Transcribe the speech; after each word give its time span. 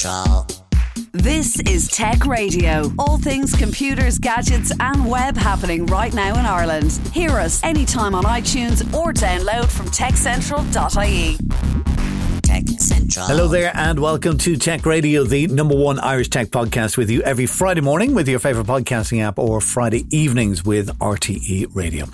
Central. 0.00 0.46
This 1.12 1.60
is 1.60 1.88
Tech 1.88 2.24
Radio. 2.24 2.90
All 2.98 3.18
things 3.18 3.54
computers, 3.54 4.18
gadgets, 4.18 4.72
and 4.80 5.06
web 5.06 5.36
happening 5.36 5.84
right 5.86 6.14
now 6.14 6.38
in 6.38 6.46
Ireland. 6.46 6.92
Hear 7.12 7.32
us 7.32 7.62
anytime 7.62 8.14
on 8.14 8.24
iTunes 8.24 8.80
or 8.94 9.12
download 9.12 9.68
from 9.68 9.86
techcentral.ie. 9.88 11.36
Tech 12.40 12.80
Central. 12.80 13.26
Hello 13.26 13.46
there, 13.46 13.72
and 13.74 14.00
welcome 14.00 14.38
to 14.38 14.56
Tech 14.56 14.86
Radio, 14.86 15.24
the 15.24 15.48
number 15.48 15.76
one 15.76 15.98
Irish 15.98 16.30
tech 16.30 16.48
podcast 16.48 16.96
with 16.96 17.10
you 17.10 17.20
every 17.22 17.46
Friday 17.46 17.82
morning 17.82 18.14
with 18.14 18.26
your 18.26 18.38
favourite 18.38 18.66
podcasting 18.66 19.20
app 19.20 19.38
or 19.38 19.60
Friday 19.60 20.06
evenings 20.10 20.64
with 20.64 20.88
RTE 20.98 21.66
Radio. 21.74 22.06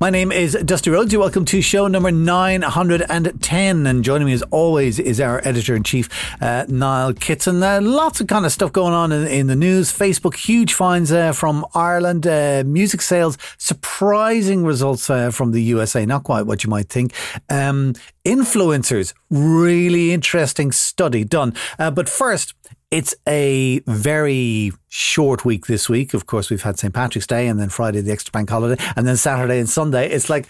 My 0.00 0.10
name 0.10 0.30
is 0.30 0.56
Dusty 0.64 0.90
Rhodes. 0.90 1.12
You're 1.12 1.22
welcome 1.22 1.44
to 1.46 1.60
show 1.60 1.88
number 1.88 2.12
910. 2.12 3.84
And 3.84 4.04
joining 4.04 4.26
me 4.26 4.32
as 4.32 4.42
always 4.42 5.00
is 5.00 5.20
our 5.20 5.40
editor 5.44 5.74
in 5.74 5.82
chief, 5.82 6.08
uh, 6.40 6.66
Niall 6.68 7.14
Kitson. 7.14 7.60
Uh, 7.60 7.80
lots 7.82 8.20
of 8.20 8.28
kind 8.28 8.46
of 8.46 8.52
stuff 8.52 8.70
going 8.70 8.94
on 8.94 9.10
in, 9.10 9.26
in 9.26 9.48
the 9.48 9.56
news. 9.56 9.92
Facebook, 9.92 10.36
huge 10.36 10.72
finds 10.72 11.10
uh, 11.10 11.32
from 11.32 11.66
Ireland. 11.74 12.28
Uh, 12.28 12.62
music 12.64 13.02
sales, 13.02 13.38
surprising 13.58 14.64
results 14.64 15.10
uh, 15.10 15.32
from 15.32 15.50
the 15.50 15.62
USA. 15.62 16.06
Not 16.06 16.22
quite 16.22 16.42
what 16.42 16.62
you 16.62 16.70
might 16.70 16.88
think. 16.88 17.12
Um, 17.50 17.94
influencers, 18.24 19.14
really 19.30 20.12
interesting 20.12 20.70
study 20.70 21.24
done. 21.24 21.54
Uh, 21.76 21.90
but 21.90 22.08
first, 22.08 22.54
it's 22.90 23.14
a 23.26 23.80
very 23.80 24.72
short 24.88 25.44
week 25.44 25.66
this 25.66 25.88
week. 25.88 26.14
Of 26.14 26.26
course, 26.26 26.50
we've 26.50 26.62
had 26.62 26.78
St. 26.78 26.92
Patrick's 26.92 27.26
Day 27.26 27.46
and 27.46 27.60
then 27.60 27.68
Friday, 27.68 28.00
the 28.00 28.12
extra 28.12 28.32
bank 28.32 28.48
holiday, 28.48 28.82
and 28.96 29.06
then 29.06 29.16
Saturday 29.16 29.58
and 29.58 29.68
Sunday. 29.68 30.08
It's 30.10 30.30
like, 30.30 30.46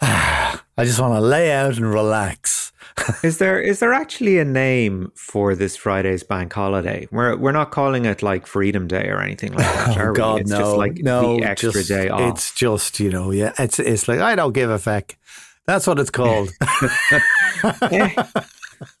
ah, 0.00 0.64
I 0.78 0.84
just 0.84 1.00
want 1.00 1.14
to 1.14 1.20
lay 1.20 1.52
out 1.52 1.76
and 1.76 1.90
relax. 1.92 2.72
is 3.22 3.38
there 3.38 3.60
is 3.60 3.80
there 3.80 3.92
actually 3.92 4.38
a 4.38 4.44
name 4.44 5.12
for 5.14 5.54
this 5.54 5.76
Friday's 5.76 6.22
bank 6.22 6.52
holiday? 6.52 7.06
We're 7.10 7.36
we're 7.36 7.52
not 7.52 7.70
calling 7.70 8.06
it 8.06 8.22
like 8.22 8.46
Freedom 8.46 8.86
Day 8.86 9.08
or 9.08 9.20
anything 9.20 9.52
like 9.52 9.66
that, 9.66 9.96
are 9.98 10.10
oh, 10.10 10.14
God, 10.14 10.40
It's 10.40 10.50
no, 10.50 10.58
just 10.58 10.76
like 10.76 10.94
no, 10.96 11.36
the 11.36 11.44
extra 11.44 11.72
just, 11.72 11.88
day 11.88 12.08
off. 12.08 12.32
It's 12.32 12.54
just 12.54 12.98
you 12.98 13.10
know, 13.10 13.30
yeah. 13.30 13.52
It's 13.58 13.78
it's 13.78 14.08
like 14.08 14.20
I 14.20 14.34
don't 14.34 14.52
give 14.52 14.70
a 14.70 14.78
feck. 14.78 15.18
That's 15.66 15.86
what 15.86 15.98
it's 15.98 16.10
called. 16.10 16.50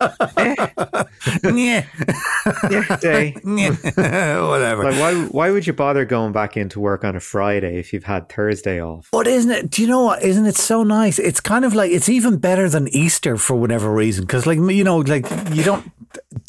yeah. 1.44 1.84
day. 3.00 3.34
Whatever. 3.44 4.84
Like 4.84 5.00
why 5.00 5.14
why 5.30 5.50
would 5.50 5.66
you 5.66 5.72
bother 5.72 6.04
going 6.04 6.32
back 6.32 6.56
into 6.56 6.80
work 6.80 7.04
on 7.04 7.16
a 7.16 7.20
Friday 7.20 7.78
if 7.78 7.92
you've 7.92 8.04
had 8.04 8.28
Thursday 8.28 8.80
off? 8.80 9.08
But 9.12 9.26
isn't 9.26 9.50
it? 9.50 9.70
Do 9.70 9.82
you 9.82 9.88
know 9.88 10.04
what? 10.04 10.22
Isn't 10.22 10.46
it 10.46 10.56
so 10.56 10.82
nice? 10.82 11.18
It's 11.18 11.40
kind 11.40 11.64
of 11.64 11.74
like 11.74 11.90
it's 11.90 12.08
even 12.08 12.38
better 12.38 12.68
than 12.68 12.88
Easter 12.88 13.36
for 13.36 13.56
whatever 13.56 13.92
reason. 13.92 14.24
Because 14.24 14.46
like 14.46 14.58
you 14.58 14.84
know, 14.84 14.98
like 14.98 15.30
you 15.52 15.62
don't 15.62 15.90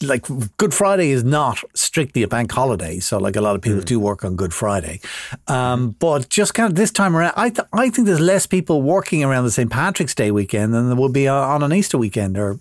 like 0.02 0.28
Good 0.58 0.74
Friday 0.74 1.10
is 1.10 1.24
not 1.24 1.60
strictly 1.74 2.24
a 2.24 2.28
bank 2.28 2.52
holiday. 2.52 3.00
So 3.00 3.18
like 3.18 3.36
a 3.36 3.42
lot 3.42 3.56
of 3.56 3.62
people 3.62 3.80
mm. 3.82 3.86
do 3.86 4.00
work 4.00 4.24
on 4.24 4.36
Good 4.36 4.54
Friday. 4.54 5.00
Um, 5.48 5.92
but 6.00 6.30
just 6.30 6.54
kind 6.54 6.70
of 6.70 6.76
this 6.76 6.92
time 6.92 7.16
around, 7.16 7.34
I 7.36 7.50
th- 7.50 7.68
I 7.74 7.90
think 7.90 8.08
there's 8.08 8.20
less 8.20 8.46
people 8.46 8.82
working 8.82 9.24
around 9.24 9.46
the 9.46 9.52
St 9.52 9.72
Patrick's 9.72 10.16
Day 10.16 10.32
weekend 10.32 10.74
than 10.74 10.88
there 10.88 10.96
will 10.96 11.10
be 11.10 11.28
on 11.28 11.64
an 11.64 11.74
Easter 11.74 11.98
weekend 11.98 12.38
or 12.38 12.60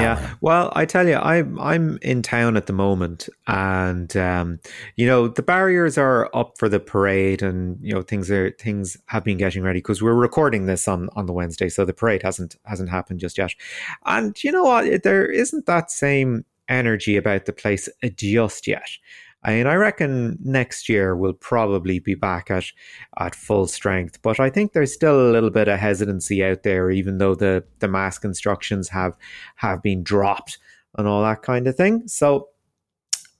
yeah. 0.00 0.34
Well, 0.40 0.72
I 0.74 0.84
tell 0.86 1.06
you, 1.06 1.16
I'm 1.16 1.58
I'm 1.60 1.98
in 2.02 2.22
town 2.22 2.56
at 2.56 2.66
the 2.66 2.72
moment, 2.72 3.28
and 3.46 4.14
um, 4.16 4.60
you 4.96 5.06
know 5.06 5.28
the 5.28 5.42
barriers 5.42 5.98
are 5.98 6.30
up 6.34 6.58
for 6.58 6.68
the 6.68 6.80
parade, 6.80 7.42
and 7.42 7.78
you 7.82 7.94
know 7.94 8.02
things 8.02 8.30
are 8.30 8.50
things 8.52 8.96
have 9.06 9.24
been 9.24 9.38
getting 9.38 9.62
ready 9.62 9.78
because 9.78 10.02
we're 10.02 10.14
recording 10.14 10.66
this 10.66 10.88
on 10.88 11.08
on 11.16 11.26
the 11.26 11.32
Wednesday, 11.32 11.68
so 11.68 11.84
the 11.84 11.92
parade 11.92 12.22
hasn't 12.22 12.56
hasn't 12.64 12.90
happened 12.90 13.20
just 13.20 13.38
yet. 13.38 13.52
And 14.04 14.42
you 14.42 14.52
know 14.52 14.64
what? 14.64 15.02
There 15.02 15.26
isn't 15.26 15.66
that 15.66 15.90
same 15.90 16.44
energy 16.68 17.16
about 17.16 17.44
the 17.44 17.52
place 17.52 17.88
just 18.16 18.66
yet. 18.66 18.88
Mean, 19.46 19.66
I 19.66 19.74
reckon 19.74 20.38
next 20.42 20.88
year 20.88 21.14
we'll 21.14 21.34
probably 21.34 21.98
be 21.98 22.14
back 22.14 22.50
at 22.50 22.64
at 23.18 23.34
full 23.34 23.66
strength, 23.66 24.22
but 24.22 24.40
I 24.40 24.48
think 24.48 24.72
there's 24.72 24.94
still 24.94 25.20
a 25.20 25.32
little 25.32 25.50
bit 25.50 25.68
of 25.68 25.78
hesitancy 25.78 26.42
out 26.42 26.62
there, 26.62 26.90
even 26.90 27.18
though 27.18 27.34
the 27.34 27.64
the 27.80 27.88
mask 27.88 28.24
instructions 28.24 28.88
have 28.88 29.16
have 29.56 29.82
been 29.82 30.02
dropped 30.02 30.58
and 30.96 31.06
all 31.06 31.22
that 31.22 31.42
kind 31.42 31.66
of 31.66 31.76
thing. 31.76 32.08
So 32.08 32.48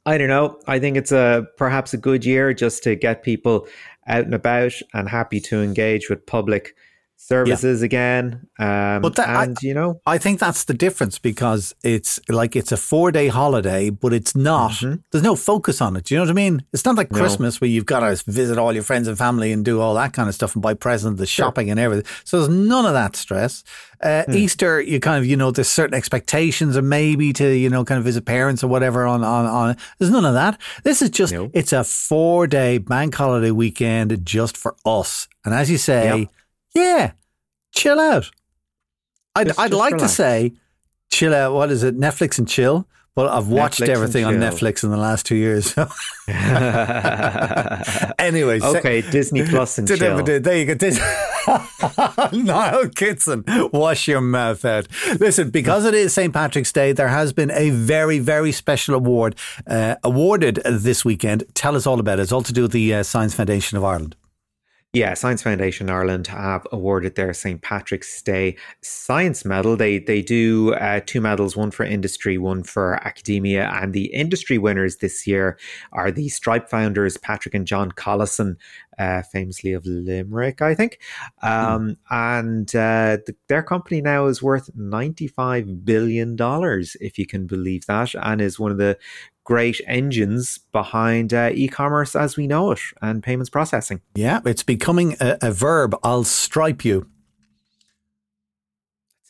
I 0.06 0.18
don't 0.18 0.28
know. 0.28 0.60
I 0.66 0.78
think 0.78 0.96
it's 0.96 1.12
a 1.12 1.46
perhaps 1.56 1.94
a 1.94 1.98
good 1.98 2.24
year 2.24 2.52
just 2.52 2.82
to 2.82 2.94
get 2.94 3.22
people 3.22 3.66
out 4.06 4.24
and 4.24 4.34
about 4.34 4.74
and 4.92 5.08
happy 5.08 5.40
to 5.40 5.62
engage 5.62 6.10
with 6.10 6.26
public 6.26 6.76
services 7.16 7.80
yeah. 7.80 7.86
again. 7.86 8.46
Um, 8.58 9.02
but 9.02 9.16
that, 9.16 9.28
and 9.28 9.56
I, 9.58 9.60
you 9.62 9.74
know, 9.74 10.00
I 10.06 10.18
think 10.18 10.40
that's 10.40 10.64
the 10.64 10.74
difference 10.74 11.18
because 11.18 11.74
it's 11.82 12.20
like 12.28 12.54
it's 12.54 12.72
a 12.72 12.76
four 12.76 13.10
day 13.12 13.28
holiday, 13.28 13.90
but 13.90 14.12
it's 14.12 14.36
not. 14.36 14.72
Mm-hmm. 14.72 14.96
There's 15.10 15.24
no 15.24 15.36
focus 15.36 15.80
on 15.80 15.96
it. 15.96 16.04
Do 16.04 16.14
you 16.14 16.18
know 16.18 16.24
what 16.24 16.30
I 16.30 16.34
mean? 16.34 16.64
It's 16.72 16.84
not 16.84 16.96
like 16.96 17.10
no. 17.10 17.18
Christmas 17.18 17.60
where 17.60 17.70
you've 17.70 17.86
got 17.86 18.00
to 18.00 18.22
visit 18.30 18.58
all 18.58 18.72
your 18.72 18.82
friends 18.82 19.08
and 19.08 19.16
family 19.16 19.52
and 19.52 19.64
do 19.64 19.80
all 19.80 19.94
that 19.94 20.12
kind 20.12 20.28
of 20.28 20.34
stuff 20.34 20.54
and 20.54 20.62
buy 20.62 20.74
presents, 20.74 21.18
the 21.18 21.26
shopping 21.26 21.66
sure. 21.66 21.72
and 21.72 21.80
everything. 21.80 22.06
So 22.24 22.38
there's 22.38 22.50
none 22.50 22.86
of 22.86 22.92
that 22.92 23.16
stress. 23.16 23.64
Uh, 24.02 24.24
mm. 24.28 24.34
Easter, 24.34 24.82
you 24.82 25.00
kind 25.00 25.18
of 25.18 25.26
you 25.26 25.36
know 25.36 25.50
there's 25.50 25.68
certain 25.68 25.94
expectations 25.94 26.76
or 26.76 26.82
maybe 26.82 27.32
to 27.32 27.56
you 27.56 27.70
know 27.70 27.84
kind 27.84 27.98
of 27.98 28.04
visit 28.04 28.26
parents 28.26 28.62
or 28.62 28.68
whatever 28.68 29.06
on 29.06 29.24
on 29.24 29.46
on. 29.46 29.76
There's 29.98 30.10
none 30.10 30.26
of 30.26 30.34
that. 30.34 30.60
This 30.82 31.00
is 31.00 31.10
just 31.10 31.32
no. 31.32 31.50
it's 31.54 31.72
a 31.72 31.84
four 31.84 32.46
day 32.46 32.78
bank 32.78 33.14
holiday 33.14 33.50
weekend 33.50 34.26
just 34.26 34.56
for 34.56 34.76
us. 34.84 35.26
And 35.44 35.54
as 35.54 35.70
you 35.70 35.78
say. 35.78 36.20
Yep 36.20 36.28
yeah, 36.74 37.12
chill 37.72 38.00
out. 38.00 38.30
I'd, 39.34 39.48
just, 39.48 39.58
I'd 39.58 39.70
just 39.70 39.78
like 39.78 39.94
relax. 39.94 40.12
to 40.12 40.16
say 40.16 40.52
chill 41.10 41.34
out. 41.34 41.54
What 41.54 41.70
is 41.70 41.82
it? 41.82 41.98
Netflix 41.98 42.38
and 42.38 42.48
chill. 42.48 42.86
Well, 43.16 43.28
I've 43.28 43.46
watched 43.46 43.78
Netflix 43.78 43.88
everything 43.90 44.24
on 44.24 44.34
Netflix 44.34 44.82
in 44.82 44.90
the 44.90 44.96
last 44.96 45.24
two 45.24 45.36
years. 45.36 45.72
anyway, 48.18 48.60
okay, 48.60 49.02
se- 49.02 49.10
Disney 49.12 49.46
Plus 49.46 49.78
and 49.78 49.86
chill. 49.88 50.20
There 50.24 50.56
you 50.56 50.66
go. 50.66 50.74
Dis- 50.74 50.98
Niall 52.32 52.88
Kitson, 52.88 53.44
wash 53.72 54.08
your 54.08 54.20
mouth 54.20 54.64
out. 54.64 54.88
Listen, 55.20 55.50
because 55.50 55.84
it 55.84 55.94
is 55.94 56.12
St. 56.12 56.34
Patrick's 56.34 56.72
Day, 56.72 56.90
there 56.90 57.06
has 57.06 57.32
been 57.32 57.52
a 57.52 57.70
very, 57.70 58.18
very 58.18 58.50
special 58.50 58.96
award 58.96 59.36
uh, 59.68 59.94
awarded 60.02 60.56
this 60.64 61.04
weekend. 61.04 61.44
Tell 61.54 61.76
us 61.76 61.86
all 61.86 62.00
about 62.00 62.18
it. 62.18 62.22
It's 62.22 62.32
all 62.32 62.42
to 62.42 62.52
do 62.52 62.62
with 62.62 62.72
the 62.72 62.94
uh, 62.94 63.02
Science 63.04 63.32
Foundation 63.32 63.78
of 63.78 63.84
Ireland. 63.84 64.16
Yeah, 64.94 65.14
Science 65.14 65.42
Foundation 65.42 65.90
Ireland 65.90 66.28
have 66.28 66.68
awarded 66.70 67.16
their 67.16 67.34
St 67.34 67.60
Patrick's 67.60 68.22
Day 68.22 68.56
Science 68.80 69.44
Medal. 69.44 69.76
They 69.76 69.98
they 69.98 70.22
do 70.22 70.72
uh, 70.74 71.00
two 71.04 71.20
medals, 71.20 71.56
one 71.56 71.72
for 71.72 71.82
industry, 71.82 72.38
one 72.38 72.62
for 72.62 73.04
academia, 73.04 73.68
and 73.74 73.92
the 73.92 74.04
industry 74.14 74.56
winners 74.56 74.98
this 74.98 75.26
year 75.26 75.58
are 75.90 76.12
the 76.12 76.28
Stripe 76.28 76.70
founders 76.70 77.16
Patrick 77.16 77.56
and 77.56 77.66
John 77.66 77.90
Collison, 77.90 78.54
uh, 78.98 79.22
famously 79.22 79.72
of 79.72 79.84
Limerick, 79.86 80.62
I 80.62 80.74
think, 80.74 80.98
hmm. 81.38 81.48
um, 81.48 81.88
mm. 81.88 81.96
and 82.10 82.68
uh, 82.74 83.18
the, 83.26 83.34
their 83.48 83.62
company 83.62 84.00
now 84.00 84.26
is 84.26 84.42
worth 84.42 84.70
ninety 84.74 85.26
five 85.26 85.84
billion 85.84 86.36
dollars, 86.36 86.96
if 87.00 87.18
you 87.18 87.26
can 87.26 87.46
believe 87.46 87.86
that, 87.86 88.14
and 88.14 88.40
is 88.40 88.58
one 88.58 88.72
of 88.72 88.78
the 88.78 88.98
great 89.44 89.80
engines 89.86 90.58
behind 90.72 91.34
uh, 91.34 91.50
e-commerce 91.52 92.16
as 92.16 92.36
we 92.36 92.46
know 92.46 92.70
it 92.70 92.80
and 93.02 93.22
payments 93.22 93.50
processing. 93.50 94.00
Yeah, 94.14 94.40
it's 94.46 94.62
becoming 94.62 95.16
a, 95.20 95.36
a 95.42 95.52
verb. 95.52 95.94
I'll 96.02 96.24
stripe 96.24 96.84
you. 96.84 97.06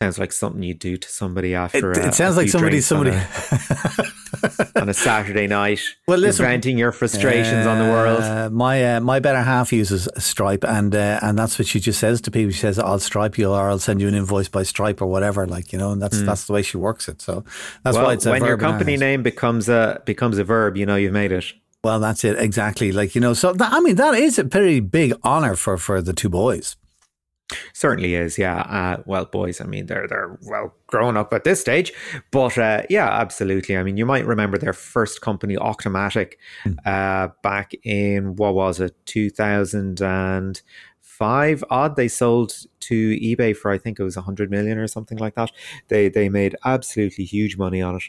Sounds 0.04 0.18
like 0.18 0.32
something 0.32 0.62
you 0.62 0.74
do 0.74 0.98
to 0.98 1.08
somebody 1.08 1.54
after. 1.54 1.92
It, 1.92 1.96
a, 1.96 2.08
it 2.08 2.14
sounds 2.14 2.36
like 2.36 2.50
somebody, 2.50 2.82
somebody 2.82 3.12
on 3.12 3.16
a, 3.16 4.70
on 4.82 4.88
a, 4.90 4.92
Saturday 4.92 5.46
night. 5.46 5.80
Well, 6.06 6.18
listen, 6.18 6.44
venting 6.44 6.76
your 6.76 6.92
frustrations 6.92 7.66
uh, 7.66 7.70
on 7.70 7.78
the 7.78 7.86
world. 7.86 8.20
Uh, 8.20 8.50
my 8.50 8.96
uh, 8.96 9.00
my 9.00 9.18
better 9.18 9.40
half 9.40 9.72
uses 9.72 10.06
Stripe, 10.18 10.62
and 10.62 10.94
uh, 10.94 11.20
and 11.22 11.38
that's 11.38 11.58
what 11.58 11.66
she 11.66 11.80
just 11.80 11.98
says 11.98 12.20
to 12.20 12.30
people. 12.30 12.52
She 12.52 12.58
says, 12.58 12.78
"I'll 12.78 12.98
Stripe 12.98 13.38
you, 13.38 13.48
or 13.48 13.70
I'll 13.70 13.78
send 13.78 14.02
you 14.02 14.08
an 14.08 14.14
invoice 14.14 14.50
by 14.50 14.62
Stripe, 14.62 15.00
or 15.00 15.06
whatever." 15.06 15.46
Like 15.46 15.72
you 15.72 15.78
know, 15.78 15.92
and 15.92 16.02
that's 16.02 16.18
mm. 16.18 16.26
that's 16.26 16.46
the 16.46 16.52
way 16.52 16.60
she 16.60 16.76
works 16.76 17.08
it. 17.08 17.22
So 17.22 17.42
that's 17.82 17.96
well, 17.96 18.04
why 18.04 18.12
it's 18.12 18.26
when 18.26 18.44
your 18.44 18.58
company 18.58 18.98
name 18.98 19.22
becomes 19.22 19.70
a 19.70 20.02
becomes 20.04 20.36
a 20.36 20.44
verb. 20.44 20.76
You 20.76 20.84
know, 20.84 20.96
you've 20.96 21.14
made 21.14 21.32
it. 21.32 21.46
Well, 21.82 21.98
that's 21.98 22.24
it 22.24 22.38
exactly. 22.38 22.92
Like 22.92 23.14
you 23.14 23.22
know, 23.22 23.32
so 23.32 23.54
that, 23.54 23.72
I 23.72 23.80
mean, 23.80 23.96
that 23.96 24.12
is 24.12 24.38
a 24.38 24.44
pretty 24.44 24.80
big 24.80 25.14
honor 25.22 25.56
for 25.56 25.78
for 25.78 26.02
the 26.02 26.12
two 26.12 26.28
boys. 26.28 26.76
Certainly 27.72 28.14
is, 28.14 28.38
yeah. 28.38 28.60
Uh, 28.60 29.02
well, 29.04 29.26
boys, 29.26 29.60
I 29.60 29.64
mean, 29.64 29.86
they're 29.86 30.08
they're 30.08 30.38
well 30.42 30.74
grown 30.86 31.16
up 31.16 31.32
at 31.32 31.44
this 31.44 31.60
stage, 31.60 31.92
but 32.30 32.56
uh, 32.56 32.82
yeah, 32.88 33.08
absolutely. 33.08 33.76
I 33.76 33.82
mean, 33.82 33.96
you 33.96 34.06
might 34.06 34.26
remember 34.26 34.56
their 34.56 34.72
first 34.72 35.20
company, 35.20 35.56
Auctomatic, 35.56 36.38
mm. 36.64 36.76
uh, 36.86 37.32
back 37.42 37.72
in 37.84 38.36
what 38.36 38.54
was 38.54 38.80
it, 38.80 38.96
two 39.04 39.28
thousand 39.28 40.00
and 40.00 40.62
five 41.18 41.62
odd. 41.70 41.96
They 41.96 42.08
sold 42.08 42.66
to 42.80 43.18
eBay 43.18 43.56
for 43.56 43.70
I 43.70 43.78
think 43.78 43.98
it 43.98 44.04
was 44.04 44.16
a 44.16 44.22
hundred 44.22 44.50
million 44.50 44.78
or 44.78 44.86
something 44.86 45.18
like 45.18 45.34
that. 45.36 45.50
They 45.88 46.08
they 46.08 46.28
made 46.28 46.56
absolutely 46.64 47.24
huge 47.24 47.56
money 47.56 47.80
on 47.80 47.96
it, 47.96 48.02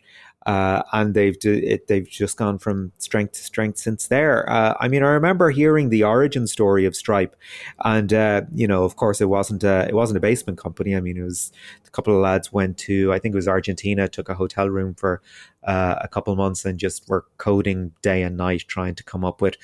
uh, 0.45 0.81
and 0.91 1.13
they've 1.13 1.37
it, 1.43 1.87
they've 1.87 2.07
just 2.07 2.37
gone 2.37 2.57
from 2.57 2.91
strength 2.97 3.33
to 3.33 3.43
strength 3.43 3.77
since 3.77 4.07
there. 4.07 4.49
Uh, 4.49 4.73
I 4.79 4.87
mean, 4.87 5.03
I 5.03 5.09
remember 5.09 5.51
hearing 5.51 5.89
the 5.89 6.03
origin 6.03 6.47
story 6.47 6.85
of 6.85 6.95
Stripe, 6.95 7.35
and 7.83 8.11
uh, 8.11 8.41
you 8.53 8.67
know, 8.67 8.83
of 8.83 8.95
course, 8.95 9.21
it 9.21 9.29
wasn't 9.29 9.63
a, 9.63 9.87
it 9.87 9.93
wasn't 9.93 10.17
a 10.17 10.21
basement 10.21 10.57
company. 10.57 10.95
I 10.95 10.99
mean, 10.99 11.17
it 11.17 11.23
was 11.23 11.51
a 11.85 11.91
couple 11.91 12.15
of 12.15 12.21
lads 12.21 12.51
went 12.51 12.77
to 12.79 13.13
I 13.13 13.19
think 13.19 13.33
it 13.33 13.37
was 13.37 13.47
Argentina, 13.47 14.07
took 14.07 14.29
a 14.29 14.35
hotel 14.35 14.69
room 14.69 14.95
for 14.95 15.21
uh, 15.63 15.95
a 16.01 16.07
couple 16.07 16.35
months, 16.35 16.65
and 16.65 16.79
just 16.79 17.07
were 17.07 17.25
coding 17.37 17.91
day 18.01 18.23
and 18.23 18.35
night 18.35 18.65
trying 18.67 18.95
to 18.95 19.03
come 19.03 19.23
up 19.23 19.41
with 19.41 19.57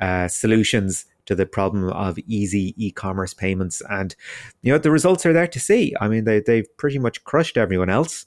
uh, 0.00 0.28
solutions 0.28 1.06
to 1.30 1.36
the 1.36 1.46
problem 1.46 1.88
of 1.90 2.18
easy 2.26 2.74
e-commerce 2.76 3.32
payments 3.32 3.80
and 3.88 4.16
you 4.62 4.72
know 4.72 4.78
the 4.78 4.90
results 4.90 5.24
are 5.24 5.32
there 5.32 5.46
to 5.46 5.60
see 5.60 5.94
i 6.00 6.08
mean 6.08 6.24
they, 6.24 6.40
they've 6.40 6.76
pretty 6.76 6.98
much 6.98 7.22
crushed 7.24 7.56
everyone 7.56 7.88
else 7.88 8.26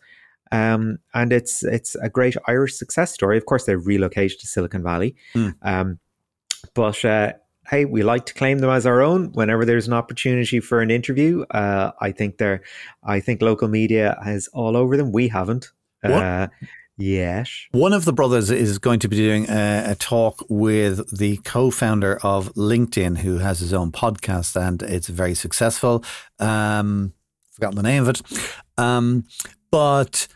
um, 0.54 1.00
and 1.16 1.34
it's 1.34 1.64
it's 1.64 1.96
a 1.96 2.10
great 2.10 2.36
Irish 2.48 2.76
success 2.76 3.12
story. 3.12 3.38
Of 3.38 3.48
course, 3.48 3.66
they 3.66 3.76
relocated 3.76 4.40
to 4.40 4.46
Silicon 4.46 4.84
Valley, 4.84 5.16
mm. 5.34 5.56
um, 5.64 5.98
but 6.76 7.04
uh, 7.04 7.34
hey, 7.70 7.86
we 7.86 8.04
like 8.04 8.28
to 8.28 8.36
claim 8.36 8.60
them 8.60 8.70
as 8.70 8.86
our 8.86 9.02
own 9.02 9.32
whenever 9.32 9.66
there's 9.66 9.88
an 9.88 9.94
opportunity 9.94 10.60
for 10.60 10.80
an 10.82 10.92
interview. 10.92 11.44
Uh, 11.50 11.92
I 12.00 12.12
think 12.12 12.38
they're, 12.38 12.62
I 13.04 13.20
think 13.20 13.42
local 13.42 13.68
media 13.68 14.20
has 14.24 14.48
all 14.50 14.78
over 14.78 14.96
them. 14.96 15.12
We 15.12 15.28
haven't. 15.28 15.72
Uh, 16.04 16.48
yes. 16.98 17.68
One 17.72 17.94
of 17.94 18.06
the 18.06 18.14
brothers 18.14 18.50
is 18.50 18.80
going 18.80 19.00
to 19.00 19.08
be 19.08 19.16
doing 19.16 19.50
a, 19.50 19.92
a, 19.92 19.96
talk 19.96 20.44
with 20.50 21.18
the 21.18 21.38
co-founder 21.38 22.20
of 22.24 22.54
LinkedIn, 22.54 23.20
who 23.20 23.40
has 23.40 23.60
his 23.60 23.74
own 23.74 23.92
podcast, 23.92 24.60
and 24.60 24.82
it's 24.82 25.08
very 25.08 25.36
successful. 25.36 26.04
Um, 26.40 27.14
forgotten 27.52 27.78
the 27.78 27.84
name 27.84 28.04
of 28.04 28.10
it, 28.10 28.22
um, 28.78 29.26
but 29.72 30.28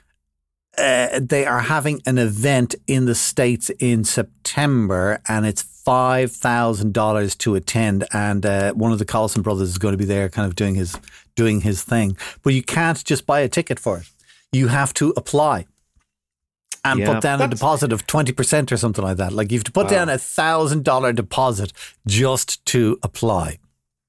uh, 0.77 1.19
they 1.21 1.45
are 1.45 1.62
having 1.62 2.01
an 2.06 2.18
event 2.18 2.75
in 2.86 3.06
the 3.06 3.15
States 3.15 3.71
in 3.80 4.03
September 4.03 5.19
and 5.27 5.45
it's 5.45 5.63
$5,000 5.63 7.38
to 7.39 7.56
attend. 7.56 8.06
And 8.13 8.45
uh, 8.45 8.74
one 8.74 8.92
of 8.92 9.00
the 9.00 9.06
Collison 9.06 9.42
brothers 9.42 9.69
is 9.69 9.77
going 9.77 9.94
to 9.94 9.98
be 9.98 10.06
there 10.06 10.30
kind 10.30 10.48
of 10.48 10.56
doing 10.56 10.75
his, 10.75 11.00
doing 11.36 11.62
his 11.62 11.83
thing. 11.83 12.15
But 12.44 12.53
you 12.53 12.62
can't 12.62 13.03
just 13.03 13.25
buy 13.25 13.39
a 13.39 13.50
ticket 13.50 13.80
for 13.80 13.98
it. 14.00 14.10
You 14.51 14.68
have 14.68 14.94
to 14.95 15.13
apply 15.18 15.65
and 16.92 17.00
yeah, 17.00 17.13
put 17.13 17.22
down 17.22 17.42
a 17.42 17.48
deposit 17.48 17.92
of 17.92 18.07
20% 18.07 18.72
or 18.72 18.78
something 18.78 19.04
like 19.04 19.18
that. 19.18 19.34
Like 19.34 19.51
you 19.51 19.57
have 19.57 19.66
to 19.66 19.72
put 19.72 19.86
wow. 19.86 19.92
down 19.92 20.10
a 20.10 20.18
thousand 20.18 20.84
dollar 20.84 21.13
deposit 21.13 21.74
just 22.06 22.66
to 22.68 23.00
apply. 23.04 23.60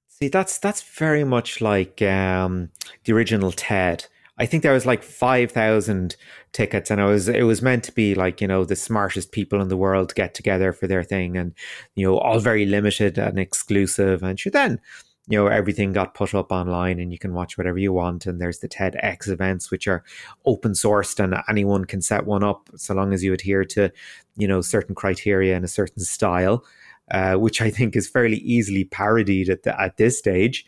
See, 0.09 0.29
that's, 0.29 0.59
that's 0.59 0.83
very 0.83 1.25
much 1.25 1.61
like 1.61 2.03
um, 2.03 2.71
the 3.05 3.13
original 3.13 3.53
TED 3.53 4.07
I 4.39 4.47
think 4.47 4.63
there 4.63 4.73
was 4.73 4.87
like 4.87 5.03
five 5.03 5.51
thousand 5.51 6.17
tickets, 6.53 6.91
and 6.91 7.01
it 7.01 7.05
was 7.05 7.29
it 7.29 7.43
was 7.43 7.61
meant 7.61 7.85
to 7.85 7.93
be 7.93 8.15
like 8.15 8.41
you 8.41 8.47
know 8.47 8.65
the 8.65 8.77
smartest 8.77 9.33
people 9.33 9.61
in 9.61 9.69
the 9.69 9.77
world 9.77 10.15
get 10.15 10.35
together 10.35 10.73
for 10.73 10.87
their 10.87 11.03
thing, 11.03 11.37
and 11.37 11.55
you 11.97 12.07
know 12.07 12.19
all 12.19 12.39
very 12.39 12.65
limited 12.65 13.19
and 13.19 13.39
exclusive. 13.39 14.23
And 14.23 14.39
she 14.39 14.49
then 14.51 14.81
you 15.29 15.39
know 15.39 15.47
everything 15.47 15.93
got 15.93 16.15
put 16.15 16.35
up 16.35 16.51
online, 16.51 16.99
and 16.99 17.13
you 17.13 17.19
can 17.19 17.35
watch 17.35 17.59
whatever 17.59 17.79
you 17.79 17.93
want. 17.93 18.27
And 18.27 18.41
there's 18.41 18.59
the 18.59 18.69
TEDx 18.69 19.29
events, 19.29 19.71
which 19.71 19.87
are 19.87 20.03
open 20.45 20.73
sourced, 20.73 21.23
and 21.23 21.35
anyone 21.49 21.85
can 21.85 22.01
set 22.01 22.27
one 22.27 22.43
up 22.43 22.69
so 22.77 22.95
long 22.95 23.13
as 23.13 23.23
you 23.23 23.33
adhere 23.33 23.65
to 23.67 23.91
you 24.37 24.49
know 24.49 24.61
certain 24.61 24.95
criteria 24.95 25.55
and 25.57 25.65
a 25.65 25.69
certain 25.69 26.03
style 26.03 26.65
uh, 27.11 27.35
which 27.35 27.61
I 27.61 27.71
think 27.71 27.97
is 27.97 28.09
fairly 28.09 28.39
easily 28.39 28.85
parodied 28.85 29.49
at 29.49 29.63
the, 29.63 29.81
at 29.81 29.97
this 29.97 30.19
stage. 30.19 30.67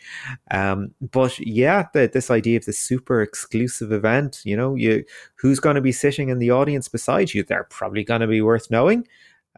Um, 0.51 0.95
but 1.01 1.39
yeah, 1.39 1.87
the, 1.93 2.11
this 2.13 2.31
idea 2.31 2.59
of 2.59 2.65
the 2.65 2.73
super 2.73 3.23
exclusive 3.23 3.93
event, 3.93 4.41
you 4.45 4.57
know, 4.57 4.75
you 4.75 5.05
who's 5.37 5.61
going 5.61 5.77
to 5.77 5.81
be 5.81 5.93
sitting 5.93 6.29
in 6.29 6.39
the 6.39 6.51
audience 6.51 6.89
beside 6.89 7.35
you? 7.35 7.43
They're 7.43 7.65
probably 7.65 8.05
going 8.05 8.23
to 8.23 8.27
be 8.27 8.41
worth 8.41 8.71
knowing. 8.71 9.07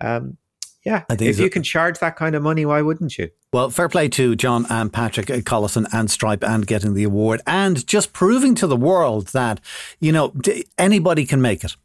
Um, 0.00 0.38
yeah, 0.84 1.04
if 1.08 1.38
you 1.38 1.48
can 1.48 1.62
charge 1.62 1.98
that 2.00 2.16
kind 2.16 2.34
of 2.34 2.42
money, 2.42 2.66
why 2.66 2.82
wouldn't 2.82 3.16
you? 3.16 3.30
Well, 3.52 3.70
fair 3.70 3.88
play 3.88 4.08
to 4.08 4.34
John 4.34 4.66
and 4.68 4.92
Patrick 4.92 5.26
Collison 5.26 5.86
and 5.92 6.10
Stripe 6.10 6.42
and 6.42 6.66
getting 6.66 6.94
the 6.94 7.04
award 7.04 7.40
and 7.46 7.86
just 7.86 8.12
proving 8.12 8.54
to 8.56 8.66
the 8.66 8.76
world 8.76 9.28
that, 9.28 9.60
you 10.00 10.10
know, 10.10 10.32
anybody 10.78 11.24
can 11.24 11.40
make 11.40 11.62
it. 11.62 11.76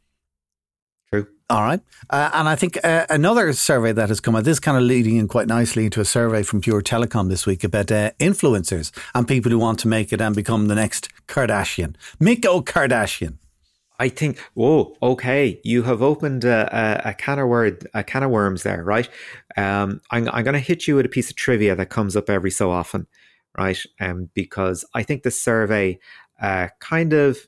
True. 1.12 1.28
All 1.50 1.62
right. 1.62 1.80
Uh, 2.10 2.32
and 2.34 2.50
I 2.50 2.56
think 2.56 2.84
uh, 2.84 3.06
another 3.10 3.54
survey 3.54 3.92
that 3.92 4.10
has 4.10 4.20
come 4.20 4.36
out, 4.36 4.46
this 4.46 4.60
kind 4.60 4.78
of 4.78 4.84
leading 4.84 5.18
in 5.18 5.28
quite 5.28 5.48
nicely 5.48 5.86
into 5.86 6.02
a 6.02 6.06
survey 6.06 6.42
from 6.42 6.62
Pure 6.62 6.82
Telecom 6.82 7.30
this 7.30 7.46
week 7.46 7.64
about 7.64 7.92
uh, 7.92 8.12
influencers 8.20 8.92
and 9.14 9.28
people 9.28 9.52
who 9.52 9.60
want 9.60 9.80
to 9.80 9.88
make 9.88 10.12
it 10.12 10.22
and 10.22 10.36
become 10.36 10.68
the 10.68 10.76
next 10.76 11.10
Kardashian. 11.28 11.96
Miko 12.20 12.62
Kardashian. 12.62 13.38
I 14.00 14.10
think, 14.10 14.40
whoa, 14.54 14.96
okay, 15.02 15.60
you 15.64 15.84
have 15.84 16.02
opened 16.02 16.46
a, 16.46 16.70
a, 16.72 17.10
a, 17.10 17.14
can 17.14 17.40
of 17.40 17.48
word, 17.48 17.88
a 17.94 18.04
can 18.04 18.24
of 18.24 18.30
worms 18.30 18.64
there, 18.64 18.84
right? 18.84 19.10
Um, 19.56 20.02
I'm, 20.12 20.30
I'm 20.30 20.44
going 20.44 20.54
to 20.54 20.60
hit 20.60 20.88
you 20.88 20.96
with 20.96 21.06
a 21.06 21.10
piece 21.10 21.30
of 21.32 21.36
trivia 21.36 21.76
that 21.76 21.90
comes 21.90 22.16
up 22.16 22.30
every 22.30 22.52
so 22.52 22.70
often, 22.70 23.08
right? 23.58 23.80
Um, 24.00 24.30
because 24.36 24.86
I 24.94 25.02
think 25.02 25.24
the 25.24 25.32
survey 25.32 26.00
uh, 26.40 26.68
kind 26.80 27.14
of 27.14 27.48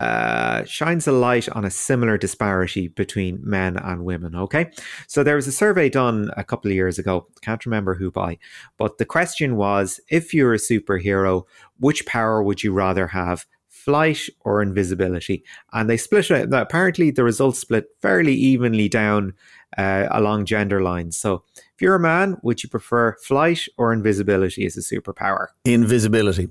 uh, 0.00 0.64
shines 0.64 1.06
a 1.06 1.12
light 1.12 1.48
on 1.50 1.64
a 1.64 1.70
similar 1.70 2.16
disparity 2.16 2.88
between 2.88 3.38
men 3.42 3.76
and 3.76 4.04
women. 4.04 4.34
Okay, 4.34 4.70
so 5.06 5.22
there 5.22 5.36
was 5.36 5.46
a 5.46 5.52
survey 5.52 5.90
done 5.90 6.30
a 6.38 6.42
couple 6.42 6.70
of 6.70 6.74
years 6.74 6.98
ago. 6.98 7.26
Can't 7.42 7.66
remember 7.66 7.94
who 7.94 8.10
by, 8.10 8.38
but 8.78 8.96
the 8.96 9.04
question 9.04 9.56
was: 9.56 10.00
If 10.08 10.32
you're 10.32 10.54
a 10.54 10.58
superhero, 10.58 11.44
which 11.78 12.06
power 12.06 12.42
would 12.42 12.62
you 12.64 12.72
rather 12.72 13.08
have? 13.08 13.44
Flight 13.84 14.28
or 14.40 14.62
invisibility, 14.62 15.44
and 15.72 15.88
they 15.88 15.96
split 15.96 16.30
it. 16.30 16.52
Apparently, 16.52 17.10
the 17.10 17.24
results 17.24 17.58
split 17.58 17.86
fairly 18.02 18.34
evenly 18.34 18.88
down 18.88 19.34
uh, 19.78 20.06
along 20.10 20.44
gender 20.44 20.82
lines. 20.82 21.16
So, 21.16 21.44
if 21.56 21.80
you're 21.80 21.94
a 21.94 22.00
man, 22.00 22.36
would 22.42 22.62
you 22.62 22.68
prefer 22.68 23.16
flight 23.22 23.66
or 23.78 23.92
invisibility 23.92 24.66
as 24.66 24.76
a 24.76 24.80
superpower? 24.80 25.48
Invisibility. 25.64 26.48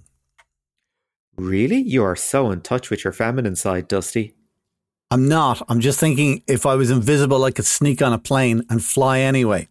Really? 1.38 1.82
You 1.82 2.04
are 2.04 2.16
so 2.16 2.52
in 2.52 2.62
touch 2.62 2.90
with 2.90 3.04
your 3.04 3.14
feminine 3.14 3.56
side, 3.56 3.88
Dusty. 3.88 4.36
I'm 5.12 5.28
not. 5.28 5.64
I'm 5.70 5.80
just 5.80 6.00
thinking 6.00 6.44
if 6.48 6.66
I 6.66 6.76
was 6.76 6.92
invisible, 6.92 7.44
I 7.44 7.52
could 7.52 7.66
sneak 7.66 8.02
on 8.02 8.14
a 8.14 8.20
plane 8.20 8.64
and 8.70 8.84
fly 8.84 9.20
anyway. 9.20 9.68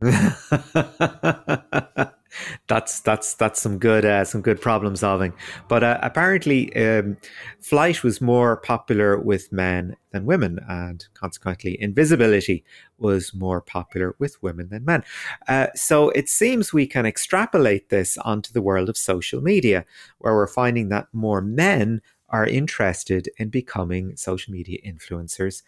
that's 2.66 3.00
that's 3.00 3.34
that's 3.34 3.60
some 3.60 3.78
good 3.78 4.04
uh, 4.04 4.24
some 4.24 4.40
good 4.40 4.60
problem 4.60 4.96
solving. 4.96 5.32
But 5.68 5.84
uh, 5.84 5.98
apparently, 6.02 6.74
um, 6.76 7.16
flight 7.60 8.02
was 8.02 8.20
more 8.20 8.56
popular 8.56 9.18
with 9.18 9.52
men 9.52 9.96
than 10.10 10.26
women, 10.26 10.60
and 10.68 11.04
consequently, 11.14 11.80
invisibility 11.80 12.64
was 12.98 13.34
more 13.34 13.60
popular 13.60 14.14
with 14.18 14.42
women 14.42 14.68
than 14.68 14.84
men. 14.84 15.04
Uh, 15.48 15.68
so 15.74 16.10
it 16.10 16.28
seems 16.28 16.72
we 16.72 16.86
can 16.86 17.06
extrapolate 17.06 17.88
this 17.88 18.16
onto 18.18 18.52
the 18.52 18.62
world 18.62 18.88
of 18.88 18.96
social 18.96 19.40
media, 19.40 19.84
where 20.18 20.34
we're 20.34 20.46
finding 20.46 20.88
that 20.88 21.08
more 21.12 21.40
men 21.40 22.00
are 22.28 22.46
interested 22.46 23.28
in 23.38 23.48
becoming 23.48 24.16
social 24.16 24.52
media 24.52 24.78
influencers 24.86 25.62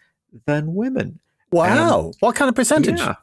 than 0.45 0.73
women. 0.73 1.19
Wow! 1.51 1.99
Um, 1.99 2.11
what 2.19 2.35
kind 2.35 2.49
of 2.49 2.55
percentage? 2.55 2.99
Yeah. 2.99 3.15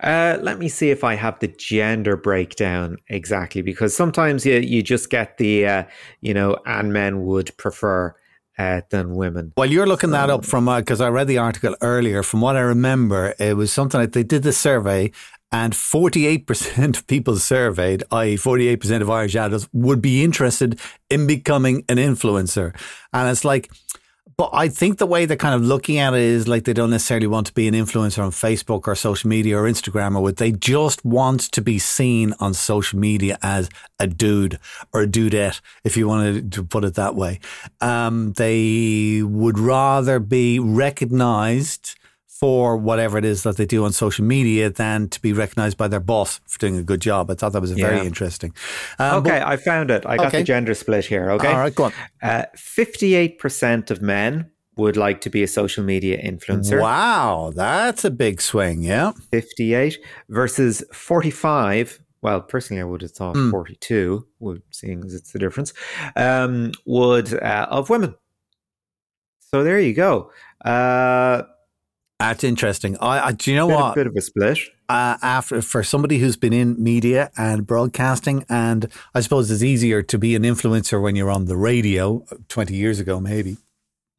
Uh, 0.00 0.38
let 0.40 0.58
me 0.58 0.68
see 0.68 0.90
if 0.90 1.04
I 1.04 1.14
have 1.14 1.38
the 1.40 1.48
gender 1.48 2.16
breakdown 2.16 2.96
exactly, 3.08 3.62
because 3.62 3.94
sometimes 3.94 4.46
you 4.46 4.58
you 4.58 4.82
just 4.82 5.10
get 5.10 5.38
the 5.38 5.66
uh, 5.66 5.84
you 6.20 6.34
know, 6.34 6.56
and 6.66 6.92
men 6.92 7.24
would 7.24 7.56
prefer 7.56 8.14
uh, 8.58 8.80
than 8.90 9.14
women. 9.14 9.52
Well, 9.56 9.70
you're 9.70 9.86
looking 9.86 10.10
that 10.10 10.30
up 10.30 10.44
from 10.44 10.66
because 10.66 11.00
uh, 11.00 11.06
I 11.06 11.08
read 11.08 11.28
the 11.28 11.38
article 11.38 11.76
earlier. 11.80 12.22
From 12.22 12.40
what 12.40 12.56
I 12.56 12.60
remember, 12.60 13.34
it 13.38 13.56
was 13.56 13.72
something 13.72 14.00
like 14.00 14.12
they 14.12 14.24
did 14.24 14.42
the 14.42 14.52
survey, 14.52 15.12
and 15.52 15.72
48% 15.72 16.98
of 16.98 17.06
people 17.06 17.36
surveyed, 17.36 18.02
i.e., 18.10 18.36
48% 18.36 19.00
of 19.00 19.10
Irish 19.10 19.36
adults, 19.36 19.68
would 19.72 20.02
be 20.02 20.24
interested 20.24 20.78
in 21.08 21.26
becoming 21.26 21.84
an 21.88 21.96
influencer. 21.96 22.74
And 23.12 23.30
it's 23.30 23.44
like 23.44 23.70
but 24.38 24.50
I 24.52 24.68
think 24.68 24.98
the 24.98 25.06
way 25.06 25.26
they're 25.26 25.36
kind 25.36 25.56
of 25.56 25.62
looking 25.62 25.98
at 25.98 26.14
it 26.14 26.20
is 26.20 26.46
like 26.46 26.62
they 26.62 26.72
don't 26.72 26.90
necessarily 26.90 27.26
want 27.26 27.48
to 27.48 27.52
be 27.52 27.66
an 27.66 27.74
influencer 27.74 28.22
on 28.22 28.30
Facebook 28.30 28.86
or 28.86 28.94
social 28.94 29.28
media 29.28 29.58
or 29.58 29.64
Instagram 29.64 30.14
or 30.14 30.22
what. 30.22 30.36
They 30.36 30.52
just 30.52 31.04
want 31.04 31.40
to 31.50 31.60
be 31.60 31.80
seen 31.80 32.34
on 32.38 32.54
social 32.54 33.00
media 33.00 33.36
as 33.42 33.68
a 33.98 34.06
dude 34.06 34.60
or 34.94 35.02
a 35.02 35.06
dudette, 35.08 35.60
if 35.82 35.96
you 35.96 36.06
wanted 36.06 36.52
to 36.52 36.62
put 36.62 36.84
it 36.84 36.94
that 36.94 37.16
way. 37.16 37.40
Um, 37.80 38.32
they 38.34 39.22
would 39.24 39.58
rather 39.58 40.20
be 40.20 40.60
recognized 40.60 41.96
for 42.38 42.76
whatever 42.76 43.18
it 43.18 43.24
is 43.24 43.42
that 43.42 43.56
they 43.56 43.66
do 43.66 43.84
on 43.84 43.92
social 43.92 44.24
media 44.24 44.70
than 44.70 45.08
to 45.08 45.20
be 45.20 45.32
recognized 45.32 45.76
by 45.76 45.88
their 45.88 46.00
boss 46.00 46.40
for 46.46 46.58
doing 46.58 46.78
a 46.78 46.84
good 46.84 47.00
job. 47.00 47.30
I 47.30 47.34
thought 47.34 47.52
that 47.52 47.60
was 47.60 47.72
very 47.72 47.96
yeah. 47.96 48.04
interesting. 48.04 48.54
Um, 49.00 49.16
okay, 49.16 49.40
but, 49.40 49.48
I 49.48 49.56
found 49.56 49.90
it. 49.90 50.06
I 50.06 50.16
got 50.16 50.26
okay. 50.28 50.38
the 50.38 50.44
gender 50.44 50.74
split 50.74 51.04
here. 51.04 51.32
Okay. 51.32 51.48
All 51.48 51.58
right, 51.58 51.74
go 51.74 51.84
on. 51.84 51.92
Uh, 52.22 52.44
58% 52.56 53.90
of 53.90 54.00
men 54.00 54.50
would 54.76 54.96
like 54.96 55.20
to 55.22 55.30
be 55.30 55.42
a 55.42 55.48
social 55.48 55.82
media 55.82 56.22
influencer. 56.22 56.80
Wow, 56.80 57.52
that's 57.54 58.04
a 58.04 58.10
big 58.10 58.40
swing. 58.40 58.84
Yeah. 58.84 59.12
58 59.32 59.98
versus 60.28 60.84
45 60.92 62.00
well, 62.20 62.40
personally, 62.40 62.80
I 62.80 62.84
would 62.84 63.02
have 63.02 63.12
thought 63.12 63.36
mm. 63.36 63.50
42, 63.52 64.26
seeing 64.72 65.04
as 65.04 65.14
it's 65.14 65.30
the 65.30 65.38
difference, 65.38 65.72
um, 66.16 66.72
would 66.84 67.32
uh, 67.32 67.68
of 67.70 67.90
women. 67.90 68.16
So 69.38 69.62
there 69.62 69.78
you 69.78 69.94
go. 69.94 70.32
Uh, 70.64 71.44
That's 72.18 72.42
interesting. 72.42 72.96
I, 72.98 73.28
I 73.28 73.32
do 73.32 73.50
you 73.50 73.56
know 73.56 73.68
bit, 73.68 73.76
what? 73.76 73.92
A 73.92 73.94
bit 73.94 74.06
of 74.08 74.16
a 74.16 74.20
split. 74.20 74.58
Uh, 74.88 75.16
after 75.22 75.62
for 75.62 75.82
somebody 75.82 76.18
who's 76.18 76.36
been 76.36 76.52
in 76.52 76.82
media 76.82 77.30
and 77.36 77.66
broadcasting, 77.66 78.44
and 78.48 78.88
I 79.14 79.20
suppose 79.20 79.50
it's 79.50 79.62
easier 79.62 80.02
to 80.02 80.18
be 80.18 80.34
an 80.34 80.42
influencer 80.42 81.00
when 81.00 81.14
you're 81.14 81.30
on 81.30 81.44
the 81.44 81.56
radio. 81.56 82.24
Twenty 82.48 82.74
years 82.74 82.98
ago, 82.98 83.20
maybe. 83.20 83.58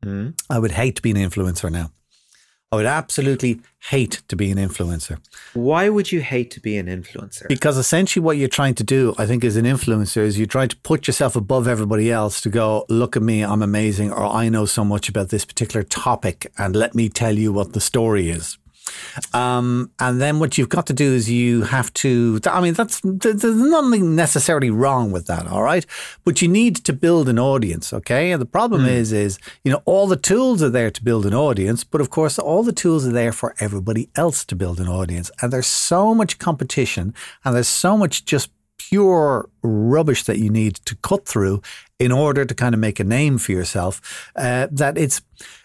Mm. 0.06 0.40
I 0.50 0.60
would 0.60 0.72
hate 0.72 0.96
to 0.96 1.02
be 1.02 1.12
an 1.12 1.18
influencer 1.18 1.72
now. 1.72 1.92
I 2.72 2.76
would 2.76 2.86
absolutely 2.86 3.62
hate 3.90 4.22
to 4.28 4.36
be 4.36 4.52
an 4.52 4.60
influencer. 4.60 5.18
Why 5.56 5.90
would 5.90 6.12
you 6.12 6.22
hate 6.22 6.52
to 6.52 6.60
be 6.60 6.78
an 6.78 6.86
influencer? 6.86 7.48
Because 7.48 7.78
essentially, 7.78 8.24
what 8.24 8.38
you're 8.38 8.48
trying 8.48 8.76
to 8.76 8.84
do, 8.84 9.16
I 9.18 9.26
think, 9.26 9.44
as 9.44 9.56
an 9.56 9.66
influencer, 9.66 10.22
is 10.22 10.38
you're 10.38 10.46
trying 10.46 10.70
to 10.70 10.78
put 10.78 11.08
yourself 11.08 11.36
above 11.36 11.68
everybody 11.68 12.12
else 12.12 12.42
to 12.42 12.50
go, 12.50 12.86
look 12.88 13.16
at 13.16 13.24
me, 13.24 13.44
I'm 13.44 13.64
amazing, 13.64 14.12
or 14.12 14.24
I 14.24 14.50
know 14.50 14.68
so 14.68 14.86
much 14.86 15.10
about 15.10 15.30
this 15.30 15.46
particular 15.46 15.82
topic, 15.82 16.52
and 16.60 16.76
let 16.76 16.94
me 16.94 17.10
tell 17.10 17.36
you 17.36 17.52
what 17.52 17.74
the 17.74 17.82
story 17.82 18.30
is. 18.30 18.59
Um, 19.34 19.92
and 20.00 20.22
then 20.22 20.40
what 20.40 20.58
you've 20.58 20.70
got 20.70 20.88
to 20.88 20.94
do 20.94 21.14
is 21.14 21.30
you 21.30 21.64
have 21.64 21.94
to, 21.96 22.40
I 22.46 22.62
mean, 22.62 22.74
that's, 22.74 23.02
there's 23.04 23.44
nothing 23.44 24.16
necessarily 24.16 24.70
wrong 24.70 25.12
with 25.12 25.28
that. 25.28 25.48
All 25.48 25.64
right. 25.64 25.86
But 26.24 26.42
you 26.42 26.48
need 26.48 26.78
to 26.78 26.94
build 26.94 27.30
an 27.30 27.40
audience. 27.40 27.94
Okay. 27.94 28.32
And 28.32 28.42
the 28.42 28.46
problem 28.46 28.84
mm. 28.84 28.90
is, 28.90 29.12
is, 29.12 29.40
you 29.64 29.72
know, 29.72 29.82
all 29.86 30.08
the 30.08 30.16
tools 30.16 30.62
are 30.64 30.70
there 30.70 30.92
to 30.92 31.04
build 31.04 31.26
an 31.26 31.34
audience, 31.34 31.84
but 31.84 32.02
of 32.02 32.10
course, 32.10 32.40
all 32.40 32.64
the 32.64 32.72
tools 32.74 33.06
are 33.06 33.12
there 33.12 33.32
for 33.32 33.56
everybody 33.60 34.10
else 34.16 34.46
to 34.46 34.56
build 34.56 34.80
an 34.80 34.88
audience. 34.88 35.32
And 35.42 35.52
there's 35.52 35.68
so 35.68 36.14
much 36.14 36.40
competition 36.40 37.14
and 37.44 37.56
there's 37.56 37.68
so 37.68 37.98
much 37.98 38.26
just 38.26 38.50
pure 38.90 39.50
rubbish 39.62 40.24
that 40.24 40.40
you 40.40 40.50
need 40.50 40.76
to 40.76 40.96
cut 40.98 41.28
through 41.28 41.62
in 42.00 42.12
order 42.12 42.46
to 42.46 42.56
kind 42.56 42.74
of 42.74 42.80
make 42.80 43.00
a 43.00 43.04
name 43.04 43.38
for 43.38 43.52
yourself 43.52 44.32
uh, 44.36 44.68
that 44.72 44.98
it's 44.98 45.22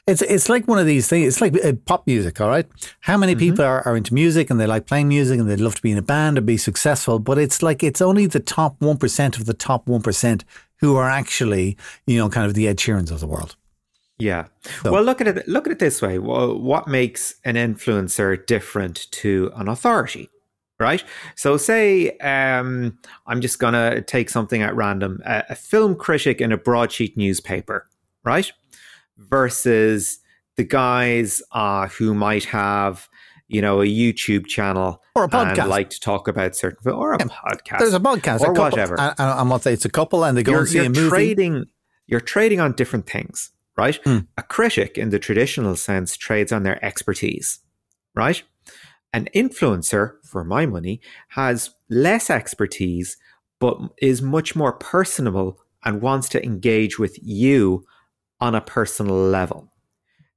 it's 0.07 0.21
it's 0.23 0.49
like 0.49 0.69
one 0.69 0.79
of 0.79 0.87
these 0.87 1.09
things 1.09 1.27
it's 1.27 1.41
like 1.41 1.65
uh, 1.65 1.73
pop 1.87 2.07
music 2.07 2.41
all 2.41 2.49
right 2.49 2.67
how 3.01 3.17
many 3.17 3.33
mm-hmm. 3.33 3.41
people 3.41 3.65
are, 3.65 3.87
are 3.87 3.97
into 3.97 4.13
music 4.13 4.51
and 4.51 4.61
they 4.61 4.67
like 4.67 4.87
playing 4.87 5.09
music 5.09 5.41
and 5.41 5.49
they'd 5.49 5.61
love 5.61 5.75
to 5.75 5.83
be 5.83 5.91
in 5.91 5.99
a 5.99 6.03
band 6.03 6.37
and 6.37 6.47
be 6.47 6.57
successful 6.57 7.19
but 7.19 7.39
it's 7.39 7.63
like 7.63 7.83
it's 7.83 8.03
only 8.03 8.27
the 8.27 8.41
top 8.41 8.79
1% 8.81 9.39
of 9.39 9.47
the 9.47 9.55
top 9.55 9.87
1% 9.87 10.43
who 10.81 10.97
are 10.97 11.09
actually 11.09 11.77
you 12.07 12.19
know 12.19 12.29
kind 12.29 12.47
of 12.47 12.55
the 12.55 12.69
Ed 12.69 12.77
Sheerans 12.77 13.11
of 13.11 13.21
the 13.21 13.27
world 13.27 13.57
yeah. 14.17 14.45
So. 14.83 14.93
Well, 14.93 15.03
look 15.03 15.21
at 15.21 15.27
it. 15.27 15.49
Look 15.49 15.67
at 15.67 15.73
it 15.73 15.81
this 15.81 16.01
way. 16.01 16.21
What 16.21 16.87
makes 16.87 17.35
an 17.45 17.57
influencer 17.57 18.47
different 18.47 19.11
to 19.11 19.51
an 19.57 19.67
authority? 19.67 20.31
Right? 20.85 21.03
So, 21.35 21.57
say 21.57 22.11
um, 22.19 22.99
I'm 23.27 23.41
just 23.41 23.59
going 23.59 23.73
to 23.73 24.03
take 24.03 24.29
something 24.29 24.63
at 24.63 24.77
random 24.77 25.21
a, 25.25 25.43
a, 25.49 25.55
film 25.55 25.97
critic 25.97 26.43
in 26.43 26.53
a 26.53 26.59
broadsheet 26.59 27.17
newspaper, 27.17 27.89
right? 28.23 28.53
Versus 29.17 30.19
the 30.57 30.65
guys 30.65 31.43
uh, 31.53 31.89
who 31.89 32.15
might 32.15 32.45
have, 32.45 33.09
you 33.49 33.63
know, 33.63 33.81
a 33.81 33.87
YouTube 33.87 34.47
channel 34.47 35.03
or 35.15 35.25
a 35.25 35.29
podcast, 35.29 35.69
like 35.69 35.89
to 35.91 36.01
talk 36.01 36.29
about 36.29 36.55
certain 36.55 36.93
or 36.93 37.15
a 37.15 37.19
yeah. 37.19 37.27
podcast. 37.27 37.79
There's 37.79 37.95
a 37.95 38.01
podcast 38.01 38.41
or 38.43 38.51
a 38.51 38.55
whatever. 38.55 39.01
And, 39.01 39.15
and 39.19 39.51
what 39.51 39.67
it's 39.67 39.87
a 39.87 39.91
couple, 39.91 40.23
and 40.23 40.37
they 40.37 40.43
go 40.43 40.53
you're, 40.53 40.61
and 40.61 40.69
see 40.69 40.85
a 40.85 40.91
movie. 40.91 41.09
Trading, 41.09 41.65
you're 42.07 42.21
trading 42.21 42.61
on 42.61 42.73
different 42.73 43.07
things, 43.09 43.51
right? 43.75 43.99
Mm. 44.05 44.27
A 44.37 44.43
critic, 44.43 44.99
in 44.99 45.09
the 45.09 45.19
traditional 45.19 45.77
sense, 45.77 46.15
trades 46.15 46.53
on 46.53 46.63
their 46.63 46.85
expertise, 46.85 47.61
right? 48.15 48.43
An 49.15 49.29
influencer, 49.33 50.17
for 50.25 50.43
my 50.43 50.67
money, 50.67 51.01
has 51.29 51.71
less 51.89 52.31
expertise, 52.31 53.17
but 53.61 53.79
is 54.03 54.21
much 54.21 54.57
more 54.57 54.73
personable 54.73 55.61
and 55.85 56.03
wants 56.03 56.29
to 56.31 56.45
engage 56.45 56.99
with 56.99 57.17
you 57.23 57.87
on 58.41 58.57
a 58.57 58.61
personal 58.61 59.15
level. 59.15 59.71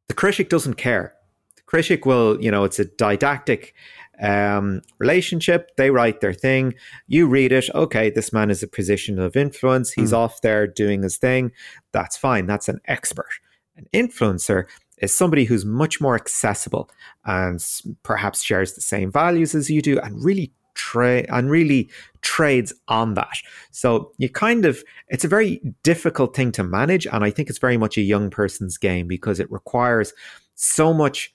The 0.09 0.13
critic 0.13 0.49
doesn't 0.49 0.75
care. 0.75 1.15
The 1.55 1.63
critic 1.63 2.05
will, 2.05 2.39
you 2.39 2.51
know, 2.51 2.65
it's 2.65 2.77
a 2.77 2.85
didactic 2.85 3.73
um, 4.21 4.83
relationship. 4.99 5.71
They 5.75 5.89
write 5.89 6.21
their 6.21 6.33
thing. 6.33 6.75
You 7.07 7.25
read 7.25 7.51
it. 7.51 7.71
Okay, 7.73 8.11
this 8.11 8.31
man 8.31 8.51
is 8.51 8.61
a 8.61 8.67
position 8.67 9.17
of 9.17 9.35
influence. 9.35 9.91
He's 9.91 10.11
mm. 10.11 10.17
off 10.17 10.41
there 10.41 10.67
doing 10.67 11.01
his 11.01 11.17
thing. 11.17 11.51
That's 11.93 12.15
fine. 12.15 12.45
That's 12.45 12.69
an 12.69 12.81
expert. 12.85 13.29
An 13.75 13.87
influencer 13.91 14.65
is 14.99 15.13
somebody 15.13 15.45
who's 15.45 15.65
much 15.65 16.01
more 16.01 16.15
accessible 16.15 16.89
and 17.25 17.63
perhaps 18.03 18.43
shares 18.43 18.73
the 18.73 18.81
same 18.81 19.11
values 19.11 19.53
as 19.55 19.69
you 19.69 19.81
do 19.81 19.99
and 19.99 20.23
really 20.23 20.51
trade 20.73 21.25
and 21.29 21.49
really 21.49 21.89
trades 22.21 22.71
on 22.87 23.15
that. 23.15 23.37
So 23.71 24.11
you 24.17 24.29
kind 24.29 24.65
of 24.65 24.83
it's 25.09 25.25
a 25.25 25.27
very 25.27 25.61
difficult 25.83 26.35
thing 26.35 26.51
to 26.53 26.63
manage 26.63 27.07
and 27.07 27.23
I 27.23 27.31
think 27.31 27.49
it's 27.49 27.59
very 27.59 27.77
much 27.77 27.97
a 27.97 28.01
young 28.01 28.29
person's 28.29 28.77
game 28.77 29.07
because 29.07 29.39
it 29.39 29.51
requires 29.51 30.13
so 30.55 30.93
much 30.93 31.33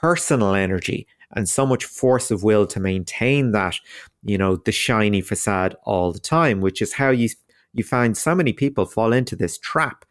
personal 0.00 0.54
energy 0.54 1.06
and 1.32 1.48
so 1.48 1.66
much 1.66 1.84
force 1.84 2.30
of 2.30 2.44
will 2.44 2.66
to 2.66 2.80
maintain 2.80 3.52
that, 3.52 3.74
you 4.22 4.38
know, 4.38 4.56
the 4.56 4.72
shiny 4.72 5.20
facade 5.20 5.74
all 5.84 6.12
the 6.12 6.20
time, 6.20 6.60
which 6.60 6.80
is 6.80 6.92
how 6.92 7.10
you 7.10 7.28
you 7.72 7.82
find 7.82 8.16
so 8.16 8.34
many 8.36 8.52
people 8.52 8.86
fall 8.86 9.12
into 9.12 9.34
this 9.34 9.58
trap 9.58 10.04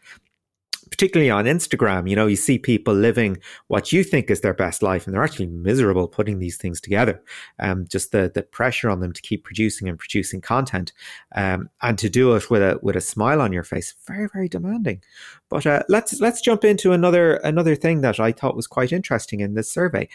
particularly 0.94 1.32
on 1.32 1.46
Instagram, 1.46 2.08
you 2.08 2.16
know, 2.16 2.28
you 2.28 2.36
see 2.36 2.60
people 2.60 2.94
living 2.94 3.36
what 3.68 3.92
you 3.92 4.04
think 4.04 4.30
is 4.30 4.42
their 4.42 4.54
best 4.54 4.84
life 4.84 5.08
and 5.08 5.14
they're 5.14 5.24
actually 5.24 5.48
miserable 5.48 6.08
putting 6.08 6.38
these 6.38 6.56
things 6.56 6.80
together. 6.80 7.20
Um, 7.58 7.88
just 7.90 8.12
the 8.12 8.32
the 8.32 8.44
pressure 8.44 8.92
on 8.92 9.00
them 9.00 9.12
to 9.12 9.22
keep 9.24 9.44
producing 9.44 9.90
and 9.90 9.98
producing 9.98 10.40
content 10.40 10.94
um, 11.36 11.72
and 11.82 11.98
to 11.98 12.10
do 12.10 12.36
it 12.36 12.48
with 12.52 12.62
a 12.62 12.80
with 12.84 12.96
a 12.96 13.02
smile 13.02 13.42
on 13.42 13.52
your 13.52 13.64
face, 13.64 13.96
very, 14.06 14.30
very 14.32 14.48
demanding. 14.48 15.02
But 15.50 15.66
uh, 15.66 15.82
let's 15.90 16.22
let's 16.22 16.42
jump 16.42 16.64
into 16.64 16.92
another 16.92 17.38
another 17.38 17.76
thing 17.76 18.02
that 18.02 18.20
I 18.20 18.32
thought 18.32 18.56
was 18.56 18.68
quite 18.68 18.92
interesting 18.92 19.40
in 19.40 19.56
this 19.56 19.72
survey. 19.72 20.08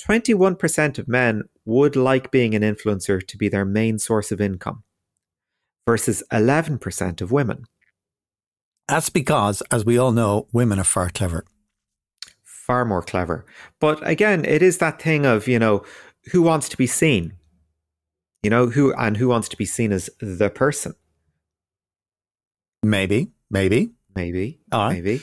21% 0.00 0.98
of 0.98 1.08
men 1.08 1.42
would 1.66 1.94
like 1.94 2.30
being 2.30 2.54
an 2.54 2.62
influencer 2.62 3.26
to 3.26 3.36
be 3.36 3.50
their 3.50 3.66
main 3.66 3.98
source 3.98 4.32
of 4.32 4.40
income 4.40 4.82
versus 5.86 6.22
11% 6.32 7.20
of 7.20 7.32
women. 7.32 7.64
That's 8.88 9.10
because, 9.10 9.62
as 9.70 9.84
we 9.84 9.98
all 9.98 10.12
know, 10.12 10.46
women 10.52 10.78
are 10.78 10.84
far 10.84 11.10
clever. 11.10 11.44
Far 12.42 12.84
more 12.84 13.02
clever. 13.02 13.44
But 13.80 14.06
again, 14.06 14.44
it 14.44 14.62
is 14.62 14.78
that 14.78 15.00
thing 15.00 15.26
of, 15.26 15.48
you 15.48 15.58
know, 15.58 15.84
who 16.32 16.42
wants 16.42 16.68
to 16.68 16.76
be 16.76 16.86
seen? 16.86 17.34
You 18.42 18.50
know, 18.50 18.68
who 18.68 18.92
and 18.94 19.16
who 19.16 19.28
wants 19.28 19.48
to 19.48 19.56
be 19.56 19.64
seen 19.64 19.92
as 19.92 20.10
the 20.20 20.50
person? 20.50 20.94
Maybe, 22.82 23.32
maybe, 23.50 23.90
maybe, 24.14 24.60
all 24.70 24.86
right. 24.86 24.92
maybe. 24.94 25.22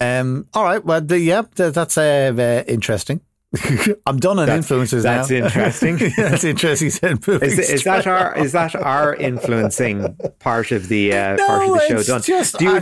Um, 0.00 0.48
all 0.52 0.64
right. 0.64 0.84
Well, 0.84 1.00
the, 1.00 1.18
yeah, 1.18 1.42
that's 1.54 1.96
uh, 1.96 2.32
uh, 2.36 2.70
interesting. 2.70 3.20
I'm 4.06 4.18
done 4.18 4.40
on 4.40 4.48
influencers 4.48 5.02
that's 5.02 5.30
now. 5.30 5.36
interesting. 5.36 5.98
that's 6.16 6.42
interesting. 6.42 6.90
Said 6.96 7.28
is, 7.28 7.58
is 7.58 7.84
that 7.84 8.06
our 8.06 8.36
is 8.36 8.52
that 8.52 8.74
our 8.74 9.14
influencing 9.14 10.16
part 10.40 10.72
of 10.72 10.88
the 10.88 11.12
uh, 11.12 11.36
no, 11.36 11.46
part 11.46 11.62
of 11.62 11.74
the 11.74 11.86
show 11.88 12.02
done? 12.02 12.22
Just, 12.22 12.58
do 12.58 12.64
you, 12.64 12.80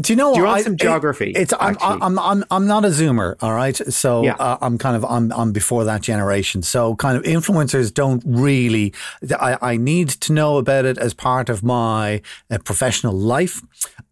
do 0.00 0.12
you 0.12 0.16
know? 0.16 0.32
Do 0.32 0.40
you 0.40 0.46
want 0.46 0.60
I, 0.60 0.62
some 0.62 0.76
geography? 0.76 1.30
It, 1.30 1.38
it's 1.38 1.54
I'm, 1.58 1.76
I'm, 1.80 2.18
I'm 2.18 2.44
I'm 2.50 2.66
not 2.66 2.84
a 2.84 2.88
zoomer. 2.88 3.34
All 3.42 3.54
right, 3.54 3.76
so 3.76 4.22
yeah. 4.22 4.34
uh, 4.34 4.56
I'm 4.60 4.78
kind 4.78 4.94
of 4.94 5.04
I'm 5.04 5.32
I'm 5.32 5.52
before 5.52 5.84
that 5.84 6.02
generation. 6.02 6.62
So 6.62 6.94
kind 6.94 7.16
of 7.16 7.24
influencers 7.24 7.92
don't 7.92 8.22
really. 8.24 8.94
I, 9.38 9.58
I 9.60 9.76
need 9.76 10.10
to 10.10 10.32
know 10.32 10.58
about 10.58 10.84
it 10.84 10.96
as 10.96 11.12
part 11.12 11.48
of 11.48 11.64
my 11.64 12.22
uh, 12.50 12.58
professional 12.58 13.14
life. 13.14 13.62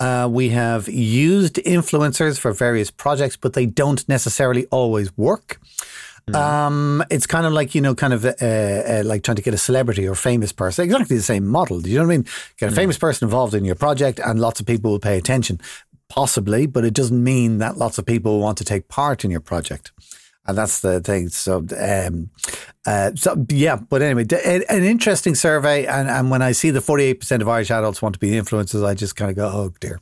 Uh, 0.03 0.27
we 0.27 0.49
have 0.49 0.89
used 0.89 1.57
influencers 1.57 2.37
for 2.37 2.53
various 2.53 2.91
projects, 2.91 3.37
but 3.37 3.53
they 3.53 3.67
don't 3.67 4.09
necessarily 4.09 4.67
always 4.67 5.17
work. 5.17 5.61
Mm. 6.29 6.35
Um, 6.35 7.05
it's 7.09 7.27
kind 7.27 7.47
of 7.47 7.53
like 7.53 7.75
you 7.75 7.81
know, 7.81 7.95
kind 7.95 8.13
of 8.13 8.25
uh, 8.25 8.33
uh, 8.41 9.03
like 9.05 9.23
trying 9.23 9.37
to 9.37 9.43
get 9.43 9.55
a 9.55 9.59
celebrity 9.59 10.09
or 10.09 10.17
famous 10.17 10.53
person. 10.53 10.85
Exactly 10.85 11.17
the 11.17 11.23
same 11.23 11.47
model. 11.47 11.81
Do 11.81 11.89
you 11.89 11.99
know 11.99 12.07
what 12.07 12.15
I 12.15 12.17
mean? 12.17 12.27
Get 12.59 12.69
a 12.69 12.73
mm. 12.73 12.77
famous 12.77 12.99
person 12.99 13.27
involved 13.27 13.55
in 13.55 13.65
your 13.65 13.77
project, 13.77 14.19
and 14.19 14.41
lots 14.41 14.59
of 14.59 14.67
people 14.67 14.91
will 14.91 14.99
pay 14.99 15.19
attention. 15.19 15.61
Possibly, 16.09 16.67
but 16.67 16.85
it 16.85 16.95
doesn't 16.95 17.23
mean 17.23 17.59
that 17.59 17.79
lots 17.79 17.97
of 17.97 18.05
people 18.05 18.41
want 18.41 18.59
to 18.59 18.65
take 18.65 18.89
part 18.89 19.25
in 19.25 19.31
your 19.31 19.41
project. 19.41 19.93
And 20.45 20.59
that's 20.59 20.81
the 20.81 21.01
thing. 21.01 21.29
So, 21.29 21.65
um, 21.79 22.31
uh, 22.85 23.13
so 23.15 23.47
yeah. 23.49 23.77
But 23.77 24.03
anyway, 24.03 24.27
an 24.45 24.83
interesting 24.83 25.37
survey. 25.37 25.87
And, 25.87 26.09
and 26.09 26.31
when 26.31 26.43
I 26.43 26.53
see 26.53 26.71
the 26.71 26.81
forty-eight 26.81 27.21
percent 27.21 27.43
of 27.43 27.49
Irish 27.49 27.71
adults 27.71 28.03
want 28.03 28.15
to 28.15 28.19
be 28.19 28.33
influencers, 28.33 28.85
I 28.85 28.95
just 28.95 29.15
kind 29.15 29.31
of 29.31 29.37
go, 29.37 29.47
"Oh 29.47 29.73
dear, 29.79 30.01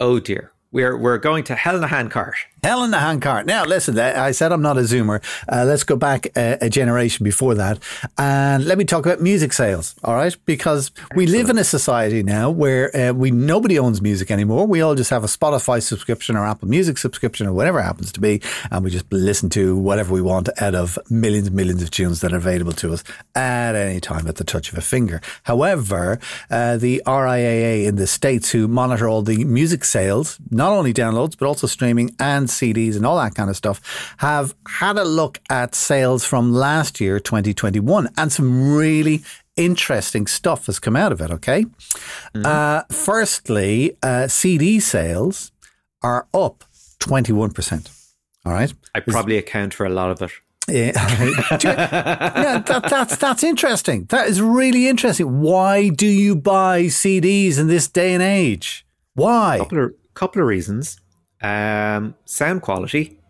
oh 0.00 0.20
dear." 0.20 0.52
We're 0.72 0.96
we're 0.96 1.18
going 1.18 1.44
to 1.44 1.54
hell 1.54 1.76
in 1.76 1.84
a 1.84 1.88
handcart. 1.88 2.36
Hell 2.62 2.82
in 2.82 2.92
a 2.92 2.98
handcart. 2.98 3.46
Now, 3.46 3.64
listen, 3.64 3.96
I 3.98 4.32
said 4.32 4.50
I'm 4.50 4.62
not 4.62 4.76
a 4.76 4.80
Zoomer. 4.80 5.22
Uh, 5.48 5.64
let's 5.64 5.84
go 5.84 5.94
back 5.94 6.26
a, 6.36 6.58
a, 6.62 6.68
generation 6.68 7.22
before 7.22 7.54
that. 7.54 7.78
And 8.18 8.64
let 8.64 8.76
me 8.76 8.84
talk 8.84 9.06
about 9.06 9.20
music 9.20 9.52
sales, 9.52 9.94
all 10.02 10.14
right? 10.14 10.36
Because 10.46 10.90
we 11.14 11.22
Excellent. 11.24 11.30
live 11.30 11.50
in 11.50 11.58
a 11.58 11.64
society 11.64 12.24
now 12.24 12.50
where 12.50 12.94
uh, 12.96 13.12
we 13.12 13.30
nobody 13.30 13.78
owns 13.78 14.02
music 14.02 14.32
anymore. 14.32 14.66
We 14.66 14.80
all 14.80 14.96
just 14.96 15.10
have 15.10 15.22
a 15.22 15.28
Spotify 15.28 15.80
subscription 15.80 16.34
or 16.34 16.44
Apple 16.44 16.66
Music 16.66 16.98
subscription 16.98 17.46
or 17.46 17.52
whatever 17.52 17.80
happens 17.80 18.10
to 18.12 18.20
be. 18.20 18.42
And 18.72 18.82
we 18.82 18.90
just 18.90 19.10
listen 19.12 19.48
to 19.50 19.76
whatever 19.76 20.12
we 20.12 20.22
want 20.22 20.48
out 20.60 20.74
of 20.74 20.98
millions 21.08 21.46
and 21.46 21.54
millions 21.56 21.82
of 21.82 21.92
tunes 21.92 22.20
that 22.22 22.32
are 22.32 22.36
available 22.36 22.72
to 22.72 22.92
us 22.92 23.04
at 23.36 23.76
any 23.76 24.00
time 24.00 24.26
at 24.26 24.36
the 24.36 24.44
touch 24.44 24.72
of 24.72 24.78
a 24.78 24.82
finger. 24.82 25.20
However, 25.44 26.18
uh, 26.50 26.78
the 26.78 27.00
RIAA 27.06 27.86
in 27.86 27.94
the 27.94 28.08
States, 28.08 28.50
who 28.50 28.66
monitor 28.66 29.08
all 29.08 29.22
the 29.22 29.44
music 29.44 29.84
sales, 29.84 30.40
not 30.56 30.72
only 30.72 30.92
downloads, 30.92 31.36
but 31.38 31.46
also 31.46 31.66
streaming 31.66 32.10
and 32.18 32.48
CDs 32.48 32.96
and 32.96 33.06
all 33.06 33.16
that 33.18 33.34
kind 33.34 33.50
of 33.50 33.56
stuff, 33.56 34.14
have 34.18 34.54
had 34.66 34.98
a 34.98 35.04
look 35.04 35.40
at 35.50 35.74
sales 35.74 36.24
from 36.24 36.52
last 36.52 37.00
year, 37.00 37.20
2021, 37.20 38.08
and 38.16 38.32
some 38.32 38.74
really 38.74 39.22
interesting 39.56 40.26
stuff 40.26 40.66
has 40.66 40.78
come 40.78 40.96
out 40.96 41.12
of 41.12 41.20
it. 41.20 41.30
Okay. 41.30 41.64
Mm-hmm. 41.64 42.42
Uh, 42.44 42.82
firstly, 42.90 43.96
uh, 44.02 44.28
CD 44.28 44.80
sales 44.80 45.52
are 46.02 46.26
up 46.34 46.64
21%. 47.00 47.90
All 48.44 48.52
right. 48.52 48.72
I 48.94 49.00
probably 49.00 49.38
account 49.38 49.74
for 49.74 49.86
a 49.86 49.90
lot 49.90 50.10
of 50.10 50.22
it. 50.22 50.30
Yeah, 50.68 50.92
yeah 51.62 52.58
that, 52.58 52.86
that's 52.90 53.16
that's 53.16 53.44
interesting. 53.44 54.06
That 54.06 54.26
is 54.26 54.42
really 54.42 54.88
interesting. 54.88 55.40
Why 55.40 55.90
do 55.90 56.06
you 56.06 56.34
buy 56.34 56.84
CDs 56.84 57.58
in 57.58 57.68
this 57.68 57.86
day 57.86 58.14
and 58.14 58.22
age? 58.22 58.84
Why? 59.14 59.60
Of, 59.60 59.92
couple 60.16 60.42
of 60.42 60.48
reasons. 60.48 60.98
Um, 61.42 62.14
sound 62.24 62.62
quality. 62.62 63.20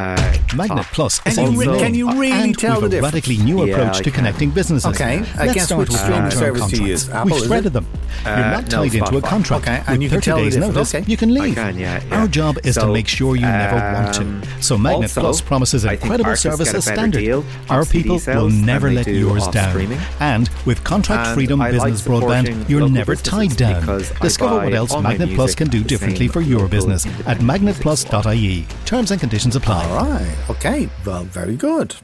Uh, 0.00 0.56
Magnet 0.56 0.86
Plus 0.92 1.20
is 1.26 1.34
can, 1.34 1.52
you, 1.52 1.60
re- 1.60 1.78
can 1.78 1.94
you 1.94 2.10
really 2.18 2.52
tell 2.54 2.80
the 2.80 2.88
difference? 2.88 3.12
radically 3.12 3.36
new 3.36 3.64
yeah, 3.64 3.74
approach 3.74 3.96
I 3.96 3.98
to 3.98 4.02
can. 4.04 4.12
connecting 4.12 4.50
businesses. 4.50 4.90
Okay, 4.94 5.18
I 5.18 5.46
Let's 5.46 5.54
guess 5.54 5.66
start 5.66 5.88
with 5.88 5.98
streaming 5.98 6.30
service 6.30 6.72
use. 6.72 7.08
Apple, 7.10 7.36
We've 7.36 7.44
threaded 7.44 7.72
them. 7.74 7.86
Uh, 8.24 8.28
You're 8.28 8.50
not 8.50 8.70
tied 8.70 8.94
no, 8.94 9.04
into 9.04 9.16
a 9.18 9.22
contract. 9.22 9.64
Okay, 9.66 9.82
and 9.86 10.02
With 10.02 10.12
you 10.12 10.20
30 10.20 10.42
days 10.42 10.56
notice, 10.56 10.94
okay. 10.94 11.04
you 11.06 11.16
can 11.16 11.34
leave. 11.34 11.54
Can, 11.54 11.78
yeah, 11.78 12.02
yeah. 12.02 12.20
Our 12.20 12.28
job 12.28 12.58
is 12.64 12.76
so, 12.76 12.86
to 12.86 12.92
make 12.92 13.08
sure 13.08 13.36
you 13.36 13.46
um, 13.46 13.52
never 13.52 13.76
want 13.94 14.14
to. 14.14 14.22
Um, 14.22 14.42
so 14.60 14.78
Magnet 14.78 15.10
also, 15.10 15.20
Plus 15.20 15.40
promises 15.42 15.84
an 15.84 15.92
incredible 15.92 16.36
service 16.36 16.72
as 16.72 16.84
standard. 16.84 17.44
Our 17.68 17.84
people 17.84 18.20
will 18.26 18.48
never 18.48 18.90
let 18.90 19.06
yours 19.06 19.46
down. 19.48 19.92
And 20.20 20.48
with 20.64 20.82
contract 20.82 21.34
freedom 21.34 21.60
business 21.60 22.02
broadband, 22.02 22.68
you're 22.68 22.88
never 22.88 23.16
tied 23.16 23.56
down. 23.56 23.84
Discover 24.20 24.64
what 24.64 24.72
else 24.74 24.98
Magnet 24.98 25.34
Plus 25.34 25.54
can 25.54 25.68
do 25.68 25.84
differently 25.84 26.28
for 26.28 26.40
your 26.40 26.68
business 26.68 27.06
at 27.26 27.38
magnetplus.ie. 27.38 28.66
Terms 28.86 29.10
and 29.10 29.20
conditions 29.20 29.56
apply. 29.56 29.89
All 29.90 30.08
right. 30.08 30.50
Okay. 30.50 30.88
Well, 31.04 31.24
very 31.24 31.56
good. 31.56 31.96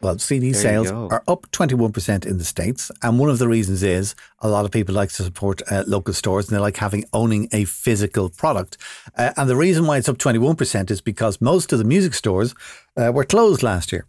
Well, 0.00 0.18
CD 0.18 0.50
there 0.52 0.62
sales 0.62 0.90
are 0.90 1.22
up 1.28 1.50
21% 1.52 2.26
in 2.26 2.38
the 2.38 2.44
States. 2.44 2.90
And 3.02 3.18
one 3.18 3.30
of 3.30 3.38
the 3.38 3.46
reasons 3.46 3.82
is 3.82 4.16
a 4.40 4.48
lot 4.48 4.64
of 4.64 4.70
people 4.70 4.94
like 4.94 5.10
to 5.10 5.22
support 5.22 5.62
uh, 5.70 5.84
local 5.86 6.12
stores 6.12 6.48
and 6.48 6.56
they 6.56 6.60
like 6.60 6.78
having 6.78 7.04
owning 7.12 7.48
a 7.52 7.66
physical 7.66 8.30
product. 8.30 8.78
Uh, 9.16 9.32
and 9.36 9.48
the 9.48 9.56
reason 9.56 9.86
why 9.86 9.98
it's 9.98 10.08
up 10.08 10.18
21% 10.18 10.90
is 10.90 11.00
because 11.00 11.40
most 11.40 11.72
of 11.72 11.78
the 11.78 11.84
music 11.84 12.14
stores 12.14 12.54
uh, 12.96 13.12
were 13.14 13.24
closed 13.24 13.62
last 13.62 13.92
year. 13.92 14.06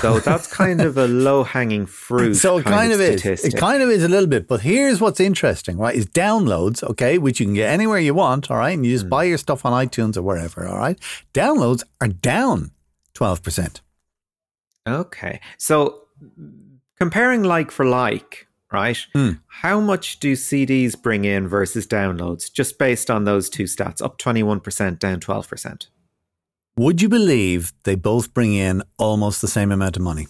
So 0.00 0.18
that's 0.20 0.46
kind 0.46 0.80
of 0.80 0.96
a 0.96 1.06
low 1.06 1.44
hanging 1.44 1.86
fruit. 1.86 2.34
So 2.34 2.58
it 2.58 2.64
kind, 2.64 2.76
kind 2.76 2.92
of, 2.92 3.00
of 3.00 3.26
is. 3.26 3.44
It 3.44 3.56
kind 3.56 3.82
of 3.82 3.90
is 3.90 4.04
a 4.04 4.08
little 4.08 4.28
bit. 4.28 4.48
But 4.48 4.60
here's 4.60 5.00
what's 5.00 5.20
interesting, 5.20 5.78
right? 5.78 5.94
Is 5.94 6.06
downloads, 6.06 6.82
okay, 6.82 7.18
which 7.18 7.40
you 7.40 7.46
can 7.46 7.54
get 7.54 7.70
anywhere 7.70 7.98
you 7.98 8.14
want, 8.14 8.50
all 8.50 8.56
right? 8.56 8.70
And 8.70 8.84
you 8.84 8.92
just 8.92 9.06
mm. 9.06 9.10
buy 9.10 9.24
your 9.24 9.38
stuff 9.38 9.64
on 9.64 9.72
iTunes 9.72 10.16
or 10.16 10.22
wherever, 10.22 10.66
all 10.66 10.78
right? 10.78 10.98
Downloads 11.34 11.82
are 12.00 12.08
down 12.08 12.72
12%. 13.14 13.80
Okay. 14.86 15.40
So 15.58 16.02
comparing 16.98 17.42
like 17.42 17.70
for 17.70 17.84
like, 17.84 18.46
right? 18.72 18.98
Mm. 19.14 19.40
How 19.46 19.80
much 19.80 20.18
do 20.18 20.32
CDs 20.32 21.00
bring 21.00 21.24
in 21.24 21.46
versus 21.46 21.86
downloads 21.86 22.52
just 22.52 22.78
based 22.78 23.10
on 23.10 23.24
those 23.24 23.48
two 23.48 23.64
stats? 23.64 24.02
Up 24.02 24.18
21%, 24.18 24.98
down 24.98 25.20
12%. 25.20 25.86
Would 26.76 27.02
you 27.02 27.08
believe 27.08 27.72
they 27.84 27.94
both 27.94 28.32
bring 28.32 28.54
in 28.54 28.82
almost 28.98 29.40
the 29.40 29.48
same 29.48 29.70
amount 29.70 29.96
of 29.96 30.02
money? 30.02 30.26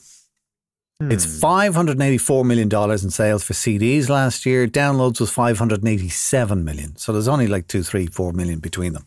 It's 1.00 1.40
hmm. 1.40 1.44
$584 1.44 2.44
million 2.44 2.68
in 2.90 3.10
sales 3.10 3.42
for 3.42 3.54
CDs 3.54 4.08
last 4.08 4.46
year. 4.46 4.68
Downloads 4.68 5.20
was 5.20 5.30
587 5.30 6.64
million. 6.64 6.96
So 6.96 7.12
there's 7.12 7.28
only 7.28 7.48
like 7.48 7.66
two, 7.66 7.82
three, 7.82 8.06
four 8.06 8.32
million 8.32 8.60
between 8.60 8.92
them 8.92 9.06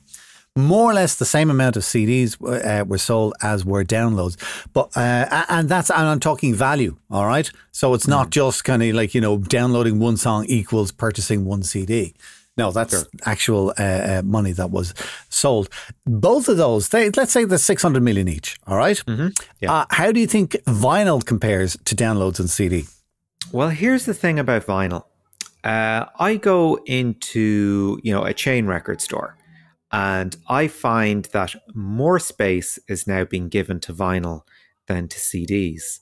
more 0.57 0.89
or 0.89 0.93
less 0.93 1.15
the 1.15 1.25
same 1.25 1.49
amount 1.49 1.75
of 1.75 1.83
CDs 1.83 2.37
uh, 2.41 2.85
were 2.85 2.97
sold 2.97 3.33
as 3.41 3.65
were 3.65 3.83
downloads. 3.83 4.37
But 4.73 4.95
uh, 4.95 5.45
and 5.49 5.67
that's 5.67 5.89
and 5.89 6.07
I'm 6.07 6.19
talking 6.19 6.53
value. 6.53 6.97
All 7.11 7.25
right, 7.25 7.49
so 7.71 7.93
it's 7.93 8.07
not 8.07 8.27
mm. 8.27 8.31
just 8.31 8.63
kind 8.63 8.81
of 8.81 8.95
like 8.95 9.13
you 9.13 9.21
know 9.21 9.37
downloading 9.37 9.99
one 9.99 10.17
song 10.17 10.45
equals 10.45 10.91
purchasing 10.91 11.45
one 11.45 11.63
CD. 11.63 12.15
No, 12.57 12.71
that's 12.71 12.93
sure. 12.93 13.07
actual 13.25 13.73
uh, 13.77 13.83
uh, 13.83 14.21
money 14.23 14.53
that 14.53 14.71
was 14.71 14.93
sold. 15.29 15.69
Both 16.05 16.47
of 16.47 16.57
those, 16.57 16.89
they, 16.89 17.09
let's 17.09 17.31
say 17.33 17.43
they're 17.43 17.57
600 17.57 18.01
million 18.01 18.27
each. 18.27 18.57
All 18.65 18.77
right? 18.77 18.97
mm-hmm. 18.97 19.27
yeah. 19.59 19.73
Uh, 19.73 19.85
how 19.89 20.11
do 20.11 20.19
you 20.19 20.27
think 20.27 20.51
vinyl 20.65 21.25
compares 21.25 21.77
to 21.85 21.95
downloads 21.95 22.39
and 22.39 22.49
CD? 22.49 22.85
Well, 23.51 23.69
here's 23.69 24.05
the 24.05 24.13
thing 24.13 24.39
about 24.39 24.65
vinyl. 24.65 25.03
Uh, 25.63 26.05
I 26.19 26.35
go 26.35 26.79
into 26.85 27.99
you 28.03 28.13
know 28.13 28.23
a 28.23 28.33
chain 28.33 28.67
record 28.67 29.01
store 29.01 29.35
and 29.91 30.35
I 30.47 30.67
find 30.67 31.25
that 31.25 31.55
more 31.73 32.19
space 32.19 32.77
is 32.87 33.07
now 33.07 33.23
being 33.23 33.49
given 33.49 33.79
to 33.81 33.93
vinyl 33.93 34.41
than 34.87 35.07
to 35.07 35.17
CDs. 35.17 35.99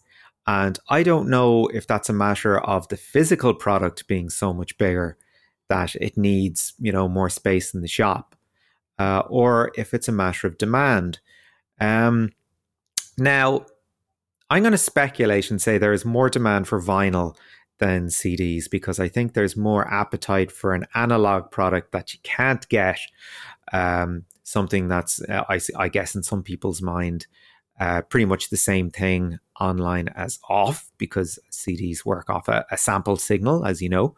And 0.48 0.78
I 0.90 1.04
don't 1.04 1.30
know 1.30 1.68
if 1.68 1.88
that's 1.88 2.10
a 2.10 2.14
matter 2.14 2.60
of 2.60 2.88
the 2.88 2.98
physical 2.98 3.54
product 3.54 4.08
being 4.08 4.30
so 4.30 4.52
much 4.52 4.78
bigger 4.78 5.18
that 5.70 5.96
it 5.96 6.18
needs, 6.18 6.74
you 6.80 6.92
know, 6.92 7.08
more 7.08 7.30
space 7.30 7.74
in 7.74 7.82
the 7.82 7.88
shop, 7.88 8.36
uh, 9.00 9.24
or 9.30 9.72
if 9.76 9.94
it's 9.94 10.08
a 10.08 10.12
matter 10.12 10.48
of 10.48 10.58
demand. 10.58 11.20
Um, 11.80 12.32
now, 13.18 13.66
I'm 14.50 14.64
going 14.64 14.72
to 14.72 14.78
speculate 14.78 15.50
and 15.50 15.62
say 15.62 15.78
there 15.78 15.94
is 15.94 16.06
more 16.06 16.30
demand 16.30 16.68
for 16.68 16.82
vinyl 16.82 17.36
than 17.80 18.08
CDs 18.08 18.70
because 18.70 19.00
I 19.00 19.08
think 19.08 19.34
there's 19.34 19.58
more 19.58 19.92
appetite 19.92 20.52
for 20.52 20.74
an 20.74 20.86
analog 20.94 21.52
product 21.52 21.92
that 21.92 22.14
you 22.14 22.20
can't 22.24 22.68
get 22.70 23.00
um, 23.72 24.26
something 24.44 24.88
that's, 24.88 25.22
uh, 25.24 25.44
I, 25.50 25.60
I, 25.78 25.90
guess, 25.90 26.16
in 26.16 26.24
some 26.24 26.44
people's 26.44 26.82
mind, 26.82 27.26
uh, 27.80 28.04
pretty 28.04 28.26
much 28.26 28.50
the 28.50 28.58
same 28.58 28.92
thing 28.92 29.40
online 29.64 30.10
as 30.10 30.40
off 30.50 30.92
because 30.98 31.40
CDs 31.52 32.06
work 32.06 32.30
off 32.30 32.48
a, 32.48 32.66
a 32.72 32.78
sample 32.78 33.18
signal, 33.18 33.66
as 33.66 33.82
you 33.82 33.90
know, 33.90 34.16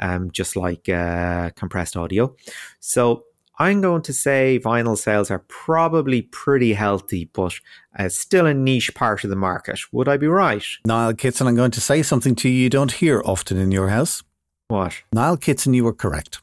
um, 0.00 0.30
just 0.30 0.56
like 0.56 0.88
uh, 0.88 1.50
compressed 1.50 1.96
audio. 1.96 2.34
So 2.80 3.24
I'm 3.58 3.80
going 3.80 4.02
to 4.02 4.12
say 4.12 4.60
vinyl 4.62 4.98
sales 4.98 5.30
are 5.30 5.44
probably 5.48 6.22
pretty 6.22 6.74
healthy, 6.74 7.30
but 7.32 7.54
uh, 7.98 8.08
still 8.08 8.46
a 8.46 8.54
niche 8.54 8.94
part 8.94 9.24
of 9.24 9.30
the 9.30 9.36
market. 9.36 9.80
Would 9.92 10.08
I 10.08 10.16
be 10.16 10.26
right? 10.26 10.64
Niall 10.84 11.14
Kitson, 11.14 11.46
I'm 11.46 11.56
going 11.56 11.70
to 11.70 11.80
say 11.80 12.02
something 12.02 12.34
to 12.36 12.48
you 12.48 12.64
you 12.64 12.70
don't 12.70 12.92
hear 12.92 13.22
often 13.24 13.56
in 13.58 13.72
your 13.72 13.88
house. 13.88 14.22
What? 14.68 15.02
Niall 15.12 15.36
Kitson, 15.36 15.74
you 15.74 15.84
were 15.84 15.94
correct. 15.94 16.40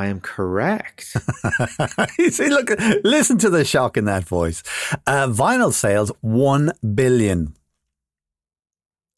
I 0.00 0.06
am 0.06 0.20
correct. 0.20 1.14
you 2.18 2.30
see, 2.30 2.48
look, 2.48 2.70
listen 3.04 3.36
to 3.38 3.50
the 3.50 3.66
shock 3.66 3.98
in 3.98 4.06
that 4.06 4.24
voice. 4.24 4.62
Uh, 5.06 5.26
vinyl 5.26 5.74
sales, 5.74 6.10
1 6.22 6.72
billion. 6.94 7.54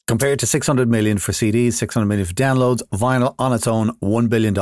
Compared 0.07 0.39
to 0.39 0.45
600 0.45 0.89
million 0.89 1.19
for 1.19 1.31
CDs, 1.31 1.73
600 1.73 2.05
million 2.05 2.25
for 2.25 2.33
downloads, 2.33 2.81
vinyl 2.91 3.33
on 3.39 3.53
its 3.53 3.65
own, 3.65 3.91
$1 4.01 4.29
billion. 4.29 4.53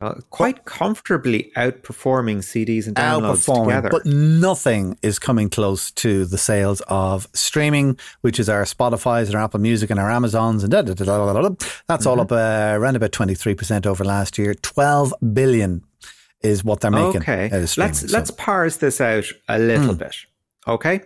Uh, 0.00 0.14
quite 0.30 0.64
comfortably 0.64 1.50
outperforming 1.56 2.36
CDs 2.36 2.86
and 2.86 2.94
downloads 2.94 3.52
together. 3.52 3.88
But 3.90 4.06
nothing 4.06 4.96
is 5.02 5.18
coming 5.18 5.50
close 5.50 5.90
to 5.90 6.24
the 6.24 6.38
sales 6.38 6.80
of 6.86 7.26
streaming, 7.32 7.98
which 8.20 8.38
is 8.38 8.48
our 8.48 8.62
Spotify's 8.62 9.26
and 9.26 9.34
our 9.34 9.42
Apple 9.42 9.58
Music 9.58 9.90
and 9.90 9.98
our 9.98 10.08
Amazons 10.08 10.62
and 10.62 10.70
da, 10.70 10.82
da, 10.82 10.94
da, 10.94 11.04
da, 11.04 11.32
da, 11.32 11.40
da. 11.40 11.48
that's 11.88 12.06
mm-hmm. 12.06 12.08
all 12.08 12.20
up 12.20 12.30
uh, 12.30 12.78
around 12.78 12.94
about 12.94 13.10
23% 13.10 13.86
over 13.86 14.04
last 14.04 14.38
year. 14.38 14.54
12 14.54 15.14
billion 15.32 15.82
is 16.42 16.62
what 16.62 16.80
they're 16.80 16.92
making. 16.92 17.22
Okay. 17.22 17.48
Let's 17.50 17.72
so. 17.72 17.82
let's 18.12 18.30
parse 18.30 18.76
this 18.76 19.00
out 19.00 19.24
a 19.48 19.58
little 19.58 19.96
mm. 19.96 19.98
bit. 19.98 20.14
Okay. 20.68 21.00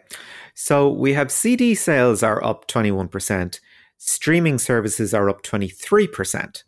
So 0.55 0.91
we 0.91 1.15
have 1.15 1.33
CD 1.33 1.75
sales 1.75 2.23
are 2.23 2.45
up 2.45 2.69
21%, 2.69 3.59
streaming 3.97 4.59
services 4.59 5.15
are 5.15 5.31
up 5.31 5.43
23% 5.43 6.63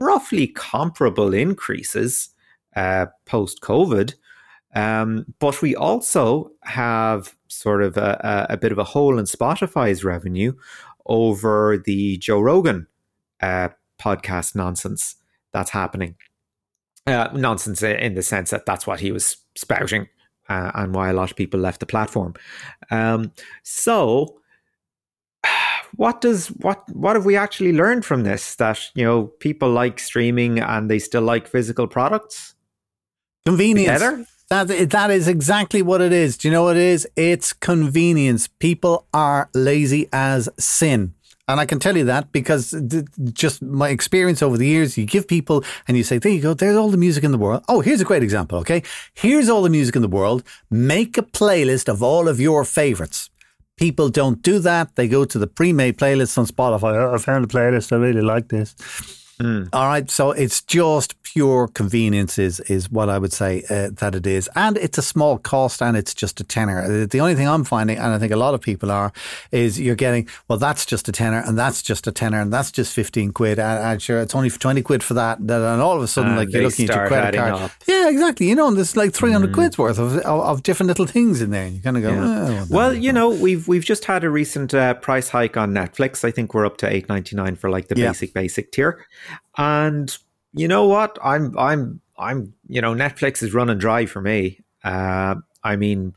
roughly 0.00 0.46
comparable 0.48 1.34
increases 1.34 2.30
uh, 2.76 3.06
post 3.26 3.60
COVID. 3.60 4.14
Um, 4.74 5.26
but 5.40 5.60
we 5.62 5.74
also 5.74 6.52
have 6.62 7.34
sort 7.48 7.82
of 7.82 7.96
a, 7.96 8.46
a, 8.50 8.56
bit 8.56 8.70
of 8.70 8.78
a 8.78 8.84
hole 8.84 9.18
in 9.18 9.24
Spotify's 9.24 10.04
revenue 10.04 10.52
over 11.06 11.82
the 11.84 12.18
Joe 12.18 12.40
Rogan 12.40 12.86
uh, 13.40 13.70
podcast 14.00 14.54
nonsense 14.54 15.16
that's 15.52 15.70
happening. 15.70 16.14
uh, 17.06 17.28
nonsense 17.34 17.82
in 17.82 18.14
the 18.14 18.22
sense 18.22 18.50
that 18.50 18.66
that's 18.66 18.86
what 18.86 19.00
he 19.00 19.10
was 19.10 19.36
spouting 19.56 20.08
uh, 20.48 20.70
and 20.74 20.94
why 20.94 21.10
a 21.10 21.12
lot 21.12 21.30
of 21.30 21.36
people 21.36 21.58
left 21.58 21.80
the 21.80 21.86
platform. 21.86 22.34
Um, 22.90 23.32
so, 23.62 24.39
what 25.96 26.20
does 26.20 26.48
what 26.48 26.88
what 26.94 27.16
have 27.16 27.24
we 27.24 27.36
actually 27.36 27.72
learned 27.72 28.04
from 28.04 28.22
this? 28.22 28.54
That 28.56 28.80
you 28.94 29.04
know 29.04 29.26
people 29.40 29.70
like 29.70 29.98
streaming 29.98 30.58
and 30.58 30.90
they 30.90 30.98
still 30.98 31.22
like 31.22 31.46
physical 31.46 31.86
products. 31.86 32.54
Convenience. 33.46 34.00
Together? 34.00 34.26
That 34.50 34.90
that 34.90 35.10
is 35.10 35.28
exactly 35.28 35.82
what 35.82 36.00
it 36.00 36.12
is. 36.12 36.36
Do 36.36 36.48
you 36.48 36.52
know 36.52 36.64
what 36.64 36.76
it 36.76 36.82
is? 36.82 37.08
It's 37.16 37.52
convenience. 37.52 38.48
People 38.48 39.06
are 39.14 39.48
lazy 39.54 40.08
as 40.12 40.48
sin. 40.58 41.14
And 41.50 41.58
I 41.58 41.66
can 41.66 41.80
tell 41.80 41.96
you 41.96 42.04
that 42.04 42.30
because 42.30 42.80
just 43.32 43.60
my 43.60 43.88
experience 43.88 44.40
over 44.40 44.56
the 44.56 44.68
years, 44.68 44.96
you 44.96 45.04
give 45.04 45.26
people 45.26 45.64
and 45.88 45.96
you 45.96 46.04
say, 46.04 46.18
there 46.18 46.30
you 46.30 46.40
go, 46.40 46.54
there's 46.54 46.76
all 46.76 46.90
the 46.90 46.96
music 46.96 47.24
in 47.24 47.32
the 47.32 47.38
world. 47.38 47.64
Oh, 47.68 47.80
here's 47.80 48.00
a 48.00 48.04
great 48.04 48.22
example, 48.22 48.58
okay? 48.58 48.84
Here's 49.14 49.48
all 49.48 49.62
the 49.62 49.68
music 49.68 49.96
in 49.96 50.02
the 50.02 50.06
world. 50.06 50.44
Make 50.70 51.18
a 51.18 51.22
playlist 51.22 51.88
of 51.88 52.04
all 52.04 52.28
of 52.28 52.38
your 52.38 52.64
favorites. 52.64 53.30
People 53.80 54.10
don't 54.10 54.42
do 54.42 54.58
that. 54.58 54.94
They 54.96 55.08
go 55.08 55.24
to 55.24 55.38
the 55.38 55.46
pre 55.46 55.72
made 55.72 55.96
playlists 55.96 56.36
on 56.36 56.46
Spotify. 56.46 57.14
I 57.14 57.18
found 57.18 57.46
a 57.46 57.48
playlist. 57.48 57.92
I 57.92 57.96
really 57.96 58.20
like 58.20 58.48
this. 58.48 58.76
Mm. 59.40 59.68
All 59.72 59.86
right. 59.86 60.10
So 60.10 60.32
it's 60.32 60.60
just 60.62 61.20
pure 61.22 61.68
convenience 61.68 62.38
is, 62.38 62.60
is 62.60 62.90
what 62.90 63.08
I 63.08 63.18
would 63.18 63.32
say 63.32 63.62
uh, 63.70 63.90
that 63.94 64.14
it 64.14 64.26
is. 64.26 64.48
And 64.54 64.76
it's 64.76 64.98
a 64.98 65.02
small 65.02 65.38
cost 65.38 65.80
and 65.80 65.96
it's 65.96 66.12
just 66.12 66.40
a 66.40 66.44
tenner. 66.44 66.82
Uh, 66.82 67.06
the 67.06 67.20
only 67.20 67.34
thing 67.34 67.48
I'm 67.48 67.64
finding, 67.64 67.98
and 67.98 68.12
I 68.12 68.18
think 68.18 68.32
a 68.32 68.36
lot 68.36 68.54
of 68.54 68.60
people 68.60 68.90
are, 68.90 69.12
is 69.52 69.80
you're 69.80 69.94
getting, 69.94 70.28
well, 70.48 70.58
that's 70.58 70.84
just 70.84 71.08
a 71.08 71.12
tenner 71.12 71.42
and 71.46 71.58
that's 71.58 71.82
just 71.82 72.06
a 72.06 72.12
tenner 72.12 72.40
and 72.40 72.52
that's 72.52 72.72
just 72.72 72.92
15 72.94 73.32
quid. 73.32 73.58
And, 73.58 73.78
and 73.84 74.02
sure, 74.02 74.20
it's 74.20 74.34
only 74.34 74.50
20 74.50 74.82
quid 74.82 75.02
for 75.02 75.14
that. 75.14 75.38
And 75.38 75.50
all 75.50 75.96
of 75.96 76.02
a 76.02 76.08
sudden, 76.08 76.36
like 76.36 76.52
you're 76.52 76.62
looking 76.62 76.88
at 76.88 76.96
your 76.96 77.06
credit 77.06 77.38
card. 77.38 77.54
Up. 77.54 77.70
Yeah, 77.86 78.08
exactly. 78.08 78.48
You 78.48 78.56
know, 78.56 78.68
and 78.68 78.76
there's 78.76 78.96
like 78.96 79.12
300 79.12 79.50
mm. 79.50 79.54
quid's 79.54 79.78
worth 79.78 79.98
of, 79.98 80.16
of, 80.18 80.24
of, 80.24 80.62
different 80.62 80.88
little 80.88 81.06
things 81.06 81.40
in 81.40 81.50
there. 81.50 81.66
And 81.66 81.76
you 81.76 81.80
kind 81.80 81.96
of 81.96 82.02
go, 82.02 82.12
yeah. 82.12 82.60
oh, 82.62 82.66
well, 82.70 82.92
you 82.92 83.12
know, 83.12 83.30
we've, 83.30 83.66
we've 83.68 83.84
just 83.84 84.04
had 84.04 84.24
a 84.24 84.30
recent 84.30 84.74
uh, 84.74 84.94
price 84.94 85.28
hike 85.28 85.56
on 85.56 85.72
Netflix. 85.72 86.24
I 86.24 86.30
think 86.30 86.54
we're 86.54 86.66
up 86.66 86.76
to 86.78 86.90
8.99 86.90 87.56
for 87.56 87.70
like 87.70 87.88
the 87.88 87.96
yeah. 87.96 88.08
basic, 88.08 88.34
basic 88.34 88.72
tier. 88.72 89.06
And 89.56 90.16
you 90.52 90.68
know 90.68 90.86
what? 90.86 91.18
I'm 91.22 91.56
I'm 91.58 92.00
I'm 92.18 92.54
you 92.68 92.80
know 92.80 92.94
Netflix 92.94 93.42
is 93.42 93.54
running 93.54 93.78
dry 93.78 94.06
for 94.06 94.20
me. 94.20 94.60
Uh, 94.82 95.36
I 95.62 95.76
mean, 95.76 96.14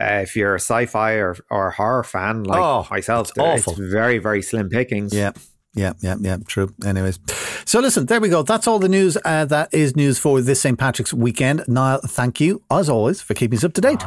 uh, 0.00 0.20
if 0.22 0.36
you're 0.36 0.54
a 0.54 0.60
sci-fi 0.60 1.12
or, 1.14 1.36
or 1.50 1.70
horror 1.70 2.04
fan 2.04 2.44
like 2.44 2.60
oh, 2.60 2.86
myself, 2.90 3.32
it's, 3.36 3.66
it's 3.66 3.78
very 3.78 4.18
very 4.18 4.42
slim 4.42 4.68
pickings. 4.68 5.14
Yeah. 5.14 5.32
Yeah, 5.76 5.94
yeah, 6.02 6.14
yeah, 6.20 6.36
true. 6.46 6.72
Anyways, 6.86 7.18
so 7.64 7.80
listen, 7.80 8.06
there 8.06 8.20
we 8.20 8.28
go. 8.28 8.44
That's 8.44 8.68
all 8.68 8.78
the 8.78 8.88
news 8.88 9.18
uh, 9.24 9.44
that 9.46 9.74
is 9.74 9.96
news 9.96 10.20
for 10.20 10.40
this 10.40 10.60
St. 10.60 10.78
Patrick's 10.78 11.12
weekend. 11.12 11.64
Niall, 11.66 11.98
thank 12.06 12.40
you, 12.40 12.62
as 12.70 12.88
always, 12.88 13.20
for 13.20 13.34
keeping 13.34 13.56
us 13.56 13.64
up 13.64 13.72
to 13.72 13.80
date. 13.80 13.98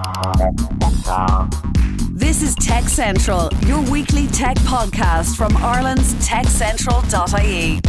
This 2.13 2.41
is 2.41 2.55
Tech 2.55 2.86
Central, 2.86 3.49
your 3.65 3.81
weekly 3.91 4.27
tech 4.27 4.55
podcast 4.60 5.36
from 5.36 5.57
Ireland's 5.57 6.13
techcentral.ie. 6.25 7.81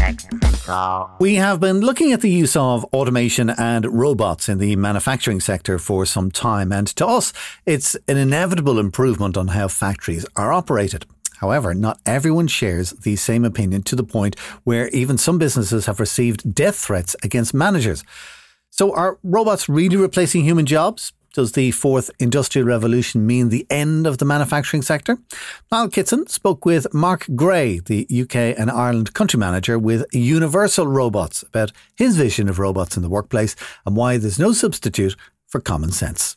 We 1.18 1.36
have 1.36 1.60
been 1.60 1.80
looking 1.80 2.12
at 2.12 2.20
the 2.20 2.30
use 2.30 2.54
of 2.54 2.84
automation 2.92 3.50
and 3.50 3.86
robots 3.86 4.48
in 4.48 4.58
the 4.58 4.76
manufacturing 4.76 5.40
sector 5.40 5.78
for 5.78 6.04
some 6.04 6.30
time, 6.30 6.72
and 6.72 6.86
to 6.96 7.06
us, 7.06 7.32
it's 7.64 7.94
an 8.06 8.16
inevitable 8.16 8.78
improvement 8.78 9.36
on 9.36 9.48
how 9.48 9.68
factories 9.68 10.26
are 10.36 10.52
operated. 10.52 11.06
However, 11.38 11.72
not 11.72 12.00
everyone 12.04 12.48
shares 12.48 12.90
the 12.90 13.16
same 13.16 13.44
opinion 13.44 13.82
to 13.84 13.96
the 13.96 14.02
point 14.04 14.38
where 14.64 14.88
even 14.88 15.16
some 15.18 15.38
businesses 15.38 15.86
have 15.86 16.00
received 16.00 16.54
death 16.54 16.76
threats 16.76 17.16
against 17.22 17.54
managers. 17.54 18.04
So, 18.70 18.94
are 18.94 19.18
robots 19.22 19.68
really 19.68 19.96
replacing 19.96 20.44
human 20.44 20.66
jobs? 20.66 21.12
Does 21.34 21.52
the 21.52 21.70
fourth 21.72 22.10
industrial 22.18 22.66
revolution 22.66 23.26
mean 23.26 23.48
the 23.48 23.66
end 23.70 24.06
of 24.06 24.18
the 24.18 24.24
manufacturing 24.24 24.82
sector? 24.82 25.18
Niall 25.70 25.88
Kitson 25.88 26.26
spoke 26.26 26.64
with 26.64 26.92
Mark 26.92 27.26
Gray, 27.34 27.80
the 27.80 28.06
UK 28.10 28.58
and 28.58 28.70
Ireland 28.70 29.14
country 29.14 29.38
manager 29.38 29.78
with 29.78 30.04
Universal 30.12 30.86
Robots, 30.86 31.42
about 31.42 31.72
his 31.94 32.16
vision 32.16 32.48
of 32.48 32.58
robots 32.58 32.96
in 32.96 33.02
the 33.02 33.08
workplace 33.08 33.54
and 33.84 33.94
why 33.94 34.16
there's 34.16 34.38
no 34.38 34.52
substitute 34.52 35.16
for 35.46 35.60
common 35.60 35.92
sense. 35.92 36.36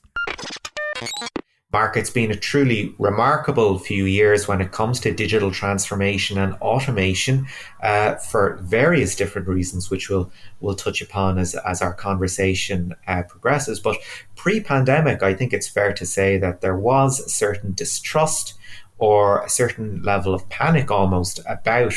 Mark, 1.73 1.95
it's 1.95 2.09
been 2.09 2.31
a 2.31 2.35
truly 2.35 2.93
remarkable 2.99 3.79
few 3.79 4.03
years 4.03 4.45
when 4.45 4.59
it 4.59 4.73
comes 4.73 4.99
to 4.99 5.13
digital 5.13 5.51
transformation 5.51 6.37
and 6.37 6.53
automation 6.55 7.47
uh, 7.81 8.15
for 8.15 8.57
various 8.61 9.15
different 9.15 9.47
reasons, 9.47 9.89
which 9.89 10.09
we'll, 10.09 10.29
we'll 10.59 10.75
touch 10.75 11.01
upon 11.01 11.37
as, 11.37 11.55
as 11.55 11.81
our 11.81 11.93
conversation 11.93 12.93
uh, 13.07 13.23
progresses. 13.23 13.79
But 13.79 13.97
pre 14.35 14.59
pandemic, 14.59 15.23
I 15.23 15.33
think 15.33 15.53
it's 15.53 15.69
fair 15.69 15.93
to 15.93 16.05
say 16.05 16.37
that 16.39 16.59
there 16.59 16.75
was 16.75 17.21
a 17.21 17.29
certain 17.29 17.73
distrust 17.73 18.55
or 18.97 19.41
a 19.41 19.49
certain 19.49 20.03
level 20.03 20.33
of 20.33 20.49
panic 20.49 20.91
almost 20.91 21.39
about 21.47 21.93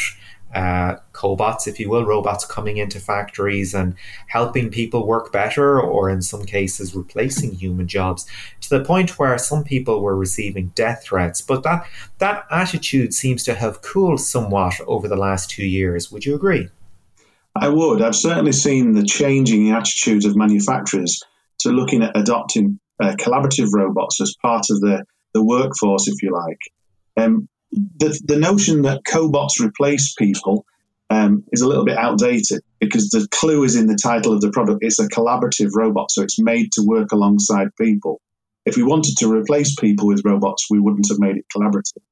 uh, 0.54 0.96
cobots, 1.12 1.66
if 1.66 1.80
you 1.80 1.90
will, 1.90 2.04
robots 2.04 2.44
coming 2.44 2.76
into 2.76 3.00
factories 3.00 3.74
and 3.74 3.94
helping 4.28 4.70
people 4.70 5.06
work 5.06 5.32
better, 5.32 5.80
or 5.80 6.08
in 6.08 6.22
some 6.22 6.44
cases, 6.44 6.94
replacing 6.94 7.52
human 7.52 7.88
jobs, 7.88 8.26
to 8.60 8.70
the 8.70 8.84
point 8.84 9.18
where 9.18 9.36
some 9.38 9.64
people 9.64 10.00
were 10.00 10.16
receiving 10.16 10.72
death 10.74 11.04
threats. 11.04 11.40
But 11.40 11.62
that 11.64 11.86
that 12.18 12.44
attitude 12.50 13.14
seems 13.14 13.42
to 13.44 13.54
have 13.54 13.82
cooled 13.82 14.20
somewhat 14.20 14.74
over 14.86 15.08
the 15.08 15.16
last 15.16 15.50
two 15.50 15.66
years. 15.66 16.12
Would 16.12 16.24
you 16.24 16.34
agree? 16.34 16.68
I 17.56 17.68
would. 17.68 18.02
I've 18.02 18.16
certainly 18.16 18.52
seen 18.52 18.94
the 18.94 19.04
changing 19.04 19.70
attitudes 19.70 20.24
of 20.24 20.36
manufacturers 20.36 21.22
to 21.60 21.70
looking 21.70 22.02
at 22.02 22.16
adopting 22.16 22.80
uh, 23.00 23.14
collaborative 23.16 23.68
robots 23.72 24.20
as 24.20 24.34
part 24.42 24.66
of 24.70 24.80
the, 24.80 25.04
the 25.34 25.44
workforce, 25.44 26.08
if 26.08 26.22
you 26.22 26.32
like. 26.32 26.58
Um, 27.16 27.48
the, 27.96 28.20
the 28.24 28.36
notion 28.36 28.82
that 28.82 29.02
cobots 29.04 29.60
replace 29.60 30.14
people 30.14 30.64
um, 31.10 31.44
is 31.52 31.60
a 31.60 31.68
little 31.68 31.84
bit 31.84 31.98
outdated 31.98 32.60
because 32.80 33.10
the 33.10 33.26
clue 33.30 33.64
is 33.64 33.76
in 33.76 33.86
the 33.86 33.98
title 34.00 34.32
of 34.32 34.40
the 34.40 34.50
product. 34.50 34.78
It's 34.82 34.98
a 34.98 35.08
collaborative 35.08 35.70
robot, 35.74 36.10
so 36.10 36.22
it's 36.22 36.40
made 36.40 36.72
to 36.72 36.82
work 36.82 37.12
alongside 37.12 37.68
people. 37.80 38.20
If 38.64 38.76
we 38.76 38.82
wanted 38.82 39.16
to 39.18 39.32
replace 39.32 39.74
people 39.74 40.06
with 40.06 40.24
robots, 40.24 40.66
we 40.70 40.80
wouldn't 40.80 41.08
have 41.08 41.18
made 41.18 41.36
it 41.36 41.44
collaborative. 41.54 42.02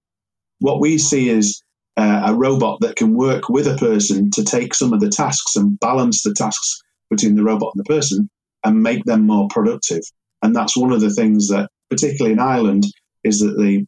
What 0.59 0.81
we 0.81 0.99
see 0.99 1.29
is 1.29 1.63
uh, 1.97 2.23
a 2.27 2.35
robot 2.35 2.81
that 2.81 2.97
can 2.97 3.15
work 3.15 3.49
with 3.49 3.67
a 3.67 3.77
person 3.77 4.31
to 4.33 4.45
take 4.45 4.75
some 4.75 4.93
of 4.93 5.01
the 5.01 5.09
tasks 5.09 5.57
and 5.57 5.79
balance 5.81 6.23
the 6.23 6.35
tasks 6.35 6.81
between 7.11 7.35
the 7.35 7.43
robot 7.43 7.73
and 7.75 7.85
the 7.85 7.89
person 7.89 8.29
and 8.65 8.83
make 8.83 9.05
them 9.05 9.27
more 9.27 9.49
productive. 9.49 10.03
And 10.43 10.55
that's 10.55 10.77
one 10.77 10.93
of 10.93 11.01
the 11.01 11.11
things 11.11 11.49
that, 11.49 11.71
particularly 11.91 12.33
in 12.33 12.39
Ireland, 12.39 12.85
is 13.25 13.41
that 13.41 13.57
the 13.57 13.87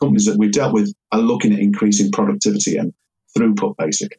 companies 0.00 0.26
that 0.26 0.38
we've 0.38 0.52
dealt 0.52 0.74
with 0.74 0.92
are 1.12 1.20
looking 1.20 1.52
at 1.52 1.58
increasing 1.58 2.10
productivity 2.10 2.76
and 2.76 2.92
throughput, 3.36 3.76
basically. 3.76 4.18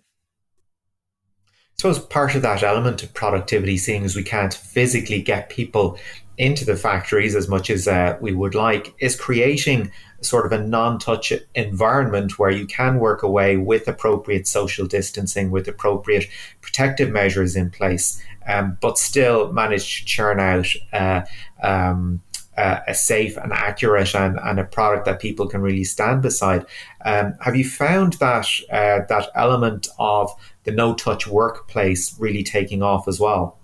I 1.77 1.81
suppose 1.81 1.99
part 1.99 2.33
of 2.33 2.41
that 2.41 2.63
element 2.63 3.03
of 3.03 3.13
productivity, 3.13 3.77
seeing 3.77 4.03
as 4.03 4.15
we 4.15 4.23
can't 4.23 4.53
physically 4.53 5.21
get 5.21 5.49
people 5.49 5.99
into 6.37 6.65
the 6.65 6.75
factories 6.75 7.35
as 7.35 7.47
much 7.47 7.69
as 7.69 7.87
uh, 7.87 8.17
we 8.19 8.33
would 8.33 8.55
like, 8.55 8.95
is 8.99 9.15
creating 9.15 9.91
sort 10.21 10.47
of 10.47 10.51
a 10.51 10.63
non 10.63 10.97
touch 10.97 11.31
environment 11.53 12.39
where 12.39 12.49
you 12.49 12.65
can 12.65 12.97
work 12.97 13.21
away 13.21 13.57
with 13.57 13.87
appropriate 13.87 14.47
social 14.47 14.87
distancing, 14.87 15.51
with 15.51 15.67
appropriate 15.67 16.27
protective 16.61 17.11
measures 17.11 17.55
in 17.55 17.69
place, 17.69 18.21
um, 18.47 18.77
but 18.81 18.97
still 18.97 19.51
manage 19.53 19.99
to 19.99 20.05
churn 20.05 20.39
out. 20.39 20.67
Uh, 20.91 21.21
um, 21.61 22.21
uh, 22.57 22.79
a 22.87 22.93
safe 22.93 23.37
and 23.37 23.53
accurate 23.53 24.15
and, 24.15 24.39
and 24.43 24.59
a 24.59 24.63
product 24.63 25.05
that 25.05 25.21
people 25.21 25.47
can 25.47 25.61
really 25.61 25.83
stand 25.83 26.21
beside. 26.21 26.65
Um, 27.05 27.33
have 27.41 27.55
you 27.55 27.67
found 27.67 28.13
that 28.13 28.47
uh, 28.71 29.01
that 29.07 29.29
element 29.35 29.87
of 29.99 30.31
the 30.63 30.71
no 30.71 30.95
touch 30.95 31.27
workplace 31.27 32.17
really 32.19 32.43
taking 32.43 32.81
off 32.81 33.07
as 33.07 33.19
well? 33.19 33.59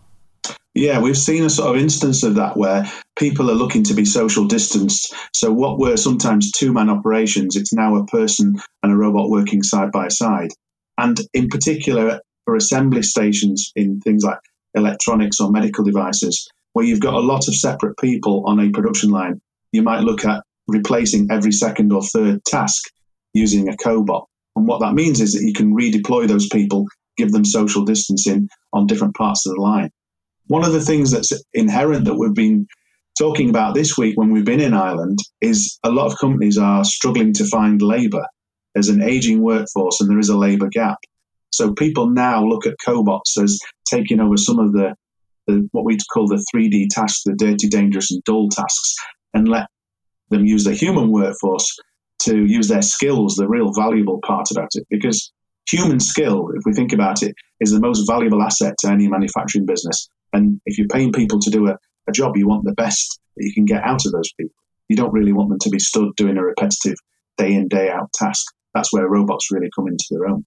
Yeah, 0.76 1.00
we've 1.00 1.18
seen 1.18 1.44
a 1.44 1.50
sort 1.50 1.76
of 1.76 1.82
instance 1.82 2.24
of 2.24 2.36
that 2.36 2.58
where 2.58 2.92
people 3.16 3.52
are 3.52 3.56
looking 3.56 3.84
to 3.86 3.94
be 3.94 4.06
social 4.06 4.46
distanced. 4.46 5.14
So, 5.34 5.52
what 5.52 5.78
were 5.78 5.98
sometimes 5.98 6.52
two 6.52 6.74
man 6.74 6.90
operations, 6.90 7.56
it's 7.56 7.74
now 7.74 7.96
a 7.96 8.06
person 8.08 8.56
and 8.82 8.92
a 8.92 8.96
robot 8.96 9.30
working 9.30 9.62
side 9.62 9.92
by 9.92 10.08
side. 10.08 10.50
And 10.98 11.20
in 11.34 11.50
particular, 11.50 12.22
for 12.46 12.56
assembly 12.56 13.04
stations 13.04 13.72
in 13.76 14.00
things 14.02 14.24
like 14.24 14.40
electronics 14.74 15.40
or 15.40 15.52
medical 15.52 15.84
devices, 15.84 16.50
where 16.74 16.86
you've 16.86 17.00
got 17.00 17.14
a 17.14 17.20
lot 17.20 17.48
of 17.48 17.56
separate 17.56 17.98
people 17.98 18.44
on 18.46 18.60
a 18.60 18.70
production 18.70 19.10
line, 19.10 19.42
you 19.72 19.82
might 19.82 20.02
look 20.02 20.26
at 20.26 20.44
replacing 20.68 21.30
every 21.32 21.52
second 21.52 21.92
or 21.92 22.02
third 22.02 22.44
task 22.46 22.84
using 23.34 23.70
a 23.70 23.74
cobot. 23.74 24.26
And 24.56 24.68
what 24.68 24.82
that 24.82 24.94
means 24.94 25.22
is 25.22 25.34
that 25.34 25.44
you 25.44 25.54
can 25.54 25.76
redeploy 25.76 26.28
those 26.28 26.48
people, 26.48 26.86
give 27.18 27.32
them 27.32 27.46
social 27.46 27.86
distancing 27.86 28.50
on 28.72 28.88
different 28.88 29.16
parts 29.16 29.46
of 29.46 29.56
the 29.56 29.62
line. 29.62 29.90
One 30.48 30.66
of 30.66 30.74
the 30.74 30.82
things 30.82 31.12
that's 31.12 31.32
inherent 31.54 32.06
that 32.06 32.16
we've 32.16 32.34
been 32.34 32.68
talking 33.18 33.50
about 33.50 33.76
this 33.76 33.98
week 33.98 34.18
when 34.18 34.32
we've 34.32 34.46
been 34.46 34.60
in 34.60 34.74
Ireland 34.74 35.20
is 35.42 35.80
a 35.84 35.92
lot 35.92 36.12
of 36.12 36.18
companies 36.18 36.58
are 36.58 36.84
struggling 36.84 37.34
to 37.34 37.46
find 37.46 37.82
labour. 37.82 38.26
There's 38.74 38.90
an 38.90 39.02
aging 39.02 39.42
workforce 39.42 40.02
and 40.02 40.10
there 40.10 40.20
is 40.20 40.30
a 40.30 40.38
labour 40.38 40.70
gap. 40.70 40.98
So 41.52 41.74
people 41.74 42.10
now 42.10 42.44
look 42.44 42.66
at 42.66 42.76
cobots 42.86 43.42
as 43.42 43.60
taking 43.86 44.20
over 44.20 44.38
some 44.38 44.60
of 44.60 44.74
the 44.74 44.96
the, 45.48 45.68
what 45.72 45.86
we'd 45.86 46.02
call 46.14 46.28
the 46.28 46.44
3D 46.54 46.88
tasks, 46.90 47.24
the 47.26 47.34
dirty, 47.34 47.68
dangerous, 47.68 48.12
and 48.12 48.24
dull 48.24 48.50
tasks, 48.50 48.96
and 49.34 49.48
let 49.48 49.68
them 50.30 50.46
use 50.46 50.64
the 50.64 50.74
human 50.74 51.12
workforce 51.12 51.68
to 52.24 52.46
use 52.46 52.68
their 52.68 52.82
skills, 52.82 53.36
the 53.36 53.48
real 53.48 53.72
valuable 53.74 54.20
part 54.26 54.50
about 54.52 54.70
it. 54.76 54.86
Because 54.90 55.32
human 55.70 56.00
skill, 56.00 56.50
if 56.56 56.64
we 56.66 56.74
think 56.74 56.94
about 56.94 57.22
it, 57.24 57.36
is 57.60 57.72
the 57.72 57.80
most 57.80 58.08
valuable 58.08 58.42
asset 58.42 58.76
to 58.80 58.90
any 58.90 59.08
manufacturing 59.08 59.66
business. 59.66 60.08
And 60.32 60.60
if 60.66 60.78
you're 60.78 60.88
paying 60.88 61.12
people 61.12 61.40
to 61.40 61.50
do 61.50 61.68
a, 61.68 61.78
a 62.08 62.12
job, 62.12 62.38
you 62.38 62.48
want 62.48 62.64
the 62.66 62.74
best 62.74 63.20
that 63.36 63.46
you 63.46 63.54
can 63.54 63.66
get 63.66 63.84
out 63.84 64.06
of 64.06 64.12
those 64.12 64.32
people. 64.40 64.56
You 64.90 64.96
don't 64.96 65.14
really 65.14 65.34
want 65.34 65.50
them 65.50 65.60
to 65.62 65.70
be 65.70 65.80
stood 65.80 66.16
doing 66.16 66.38
a 66.38 66.44
repetitive 66.44 66.98
day 67.38 67.54
in, 67.54 67.68
day 67.68 67.90
out 67.90 68.12
task. 68.14 68.46
That's 68.74 68.92
where 68.92 69.08
robots 69.08 69.52
really 69.52 69.70
come 69.76 69.88
into 69.88 70.06
their 70.12 70.28
own. 70.28 70.46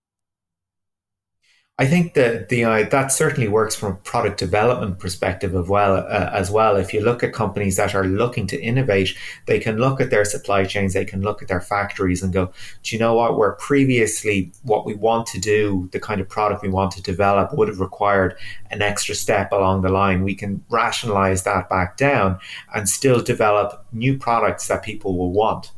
I 1.78 1.84
think 1.84 2.14
that 2.14 2.48
the 2.48 2.64
uh, 2.64 2.88
that 2.88 3.12
certainly 3.12 3.48
works 3.48 3.76
from 3.76 3.92
a 3.92 3.96
product 3.96 4.38
development 4.38 4.98
perspective 4.98 5.54
as 5.54 5.68
well. 5.68 5.96
Uh, 5.96 6.30
as 6.32 6.50
well, 6.50 6.76
if 6.76 6.94
you 6.94 7.02
look 7.02 7.22
at 7.22 7.34
companies 7.34 7.76
that 7.76 7.94
are 7.94 8.06
looking 8.06 8.46
to 8.46 8.58
innovate, 8.58 9.14
they 9.44 9.58
can 9.58 9.76
look 9.76 10.00
at 10.00 10.08
their 10.08 10.24
supply 10.24 10.64
chains, 10.64 10.94
they 10.94 11.04
can 11.04 11.20
look 11.20 11.42
at 11.42 11.48
their 11.48 11.60
factories, 11.60 12.22
and 12.22 12.32
go, 12.32 12.50
do 12.82 12.96
you 12.96 12.98
know 12.98 13.12
what? 13.12 13.36
Where 13.36 13.52
previously 13.52 14.50
what 14.62 14.86
we 14.86 14.94
want 14.94 15.26
to 15.28 15.38
do, 15.38 15.90
the 15.92 16.00
kind 16.00 16.18
of 16.18 16.30
product 16.30 16.62
we 16.62 16.70
want 16.70 16.92
to 16.92 17.02
develop, 17.02 17.52
would 17.52 17.68
have 17.68 17.80
required 17.80 18.38
an 18.70 18.80
extra 18.80 19.14
step 19.14 19.52
along 19.52 19.82
the 19.82 19.90
line. 19.90 20.24
We 20.24 20.34
can 20.34 20.64
rationalize 20.70 21.42
that 21.42 21.68
back 21.68 21.98
down 21.98 22.38
and 22.74 22.88
still 22.88 23.20
develop 23.20 23.84
new 23.92 24.16
products 24.16 24.68
that 24.68 24.82
people 24.82 25.18
will 25.18 25.32
want. 25.32 25.72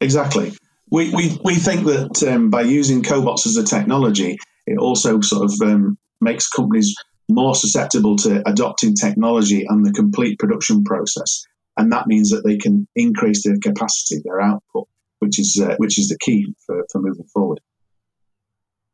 Exactly. 0.00 0.54
We, 0.90 1.10
we, 1.14 1.38
we 1.44 1.56
think 1.56 1.84
that 1.84 2.22
um, 2.32 2.48
by 2.48 2.62
using 2.62 3.02
cobots 3.02 3.44
as 3.44 3.58
a 3.58 3.64
technology, 3.64 4.38
it 4.66 4.78
also 4.78 5.20
sort 5.20 5.44
of 5.44 5.60
um, 5.62 5.98
makes 6.20 6.48
companies 6.48 6.94
more 7.28 7.54
susceptible 7.54 8.16
to 8.16 8.42
adopting 8.48 8.94
technology 8.94 9.64
and 9.68 9.84
the 9.84 9.92
complete 9.92 10.38
production 10.38 10.84
process. 10.84 11.44
And 11.76 11.92
that 11.92 12.06
means 12.06 12.30
that 12.30 12.42
they 12.44 12.56
can 12.56 12.86
increase 12.94 13.44
their 13.44 13.58
capacity, 13.58 14.22
their 14.24 14.40
output, 14.40 14.88
which 15.18 15.38
is, 15.38 15.60
uh, 15.62 15.74
which 15.78 15.98
is 15.98 16.08
the 16.08 16.18
key 16.18 16.54
for, 16.64 16.84
for 16.90 17.00
moving 17.00 17.26
forward. 17.26 17.60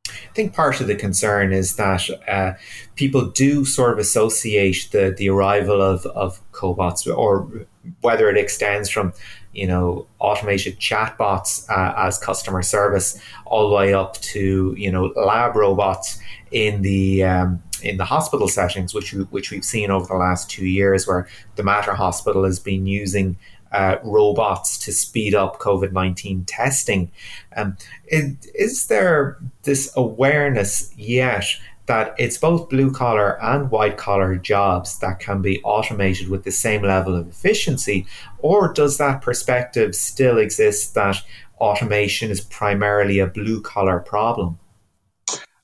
I 0.08 0.34
think 0.34 0.54
part 0.54 0.80
of 0.80 0.86
the 0.86 0.94
concern 0.94 1.52
is 1.52 1.76
that 1.76 2.08
uh, 2.26 2.54
people 2.96 3.26
do 3.26 3.66
sort 3.66 3.92
of 3.92 3.98
associate 3.98 4.88
the, 4.90 5.14
the 5.16 5.28
arrival 5.28 5.82
of, 5.82 6.06
of 6.06 6.40
cobots 6.52 7.06
or 7.06 7.66
whether 8.00 8.30
it 8.30 8.38
extends 8.38 8.88
from 8.88 9.12
you 9.52 9.66
know 9.66 10.06
automated 10.18 10.78
chatbots 10.78 11.68
uh, 11.70 11.94
as 11.96 12.18
customer 12.18 12.62
service 12.62 13.20
all 13.44 13.68
the 13.68 13.74
way 13.74 13.92
up 13.92 14.14
to 14.20 14.74
you 14.76 14.90
know 14.90 15.12
lab 15.16 15.56
robots 15.56 16.18
in 16.50 16.82
the 16.82 17.22
um, 17.24 17.62
in 17.82 17.96
the 17.96 18.04
hospital 18.04 18.48
settings 18.48 18.94
which 18.94 19.12
we, 19.12 19.24
which 19.24 19.50
we've 19.50 19.64
seen 19.64 19.90
over 19.90 20.06
the 20.06 20.14
last 20.14 20.50
two 20.50 20.66
years 20.66 21.06
where 21.06 21.28
the 21.56 21.62
Mater 21.62 21.94
Hospital 21.94 22.44
has 22.44 22.58
been 22.58 22.86
using 22.86 23.36
uh, 23.72 23.96
robots 24.02 24.78
to 24.78 24.92
speed 24.92 25.34
up 25.34 25.58
COVID 25.58 25.92
19 25.92 26.44
testing. 26.44 27.10
Um, 27.56 27.76
is, 28.06 28.36
is 28.54 28.86
there 28.86 29.38
this 29.62 29.90
awareness 29.96 30.92
yet 30.96 31.46
that 31.86 32.14
it's 32.18 32.38
both 32.38 32.68
blue 32.68 32.92
collar 32.92 33.42
and 33.42 33.70
white 33.70 33.96
collar 33.96 34.36
jobs 34.36 34.98
that 35.00 35.18
can 35.18 35.42
be 35.42 35.60
automated 35.62 36.28
with 36.28 36.44
the 36.44 36.50
same 36.52 36.82
level 36.82 37.14
of 37.16 37.28
efficiency? 37.28 38.06
Or 38.38 38.72
does 38.72 38.98
that 38.98 39.20
perspective 39.20 39.94
still 39.94 40.38
exist 40.38 40.94
that 40.94 41.22
automation 41.60 42.30
is 42.30 42.40
primarily 42.40 43.18
a 43.18 43.26
blue 43.26 43.60
collar 43.60 44.00
problem? 44.00 44.58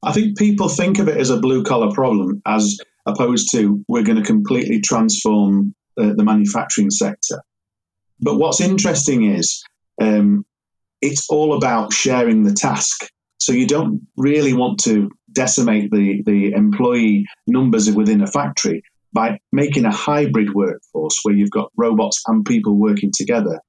I 0.02 0.12
think 0.12 0.38
people 0.38 0.68
think 0.68 0.98
of 0.98 1.08
it 1.08 1.16
as 1.16 1.30
a 1.30 1.40
blue 1.40 1.64
collar 1.64 1.92
problem 1.92 2.40
as 2.46 2.78
opposed 3.06 3.50
to 3.52 3.84
we're 3.88 4.04
going 4.04 4.18
to 4.18 4.24
completely 4.24 4.80
transform 4.80 5.74
the, 5.96 6.14
the 6.14 6.24
manufacturing 6.24 6.90
sector. 6.90 7.42
But 8.20 8.36
what's 8.36 8.60
interesting 8.60 9.24
is 9.24 9.62
um, 10.00 10.44
it's 11.00 11.28
all 11.28 11.54
about 11.54 11.92
sharing 11.92 12.44
the 12.44 12.52
task. 12.52 13.08
So 13.38 13.52
you 13.52 13.66
don't 13.66 14.02
really 14.16 14.52
want 14.52 14.80
to 14.80 15.10
decimate 15.38 15.90
the, 15.92 16.22
the 16.26 16.52
employee 16.52 17.24
numbers 17.46 17.88
within 17.92 18.22
a 18.22 18.26
factory 18.26 18.82
by 19.12 19.38
making 19.52 19.84
a 19.84 19.92
hybrid 19.92 20.52
workforce 20.52 21.16
where 21.22 21.34
you've 21.34 21.52
got 21.52 21.70
robots 21.76 22.20
and 22.26 22.44
people 22.44 22.74
working 22.74 23.12
together. 23.14 23.60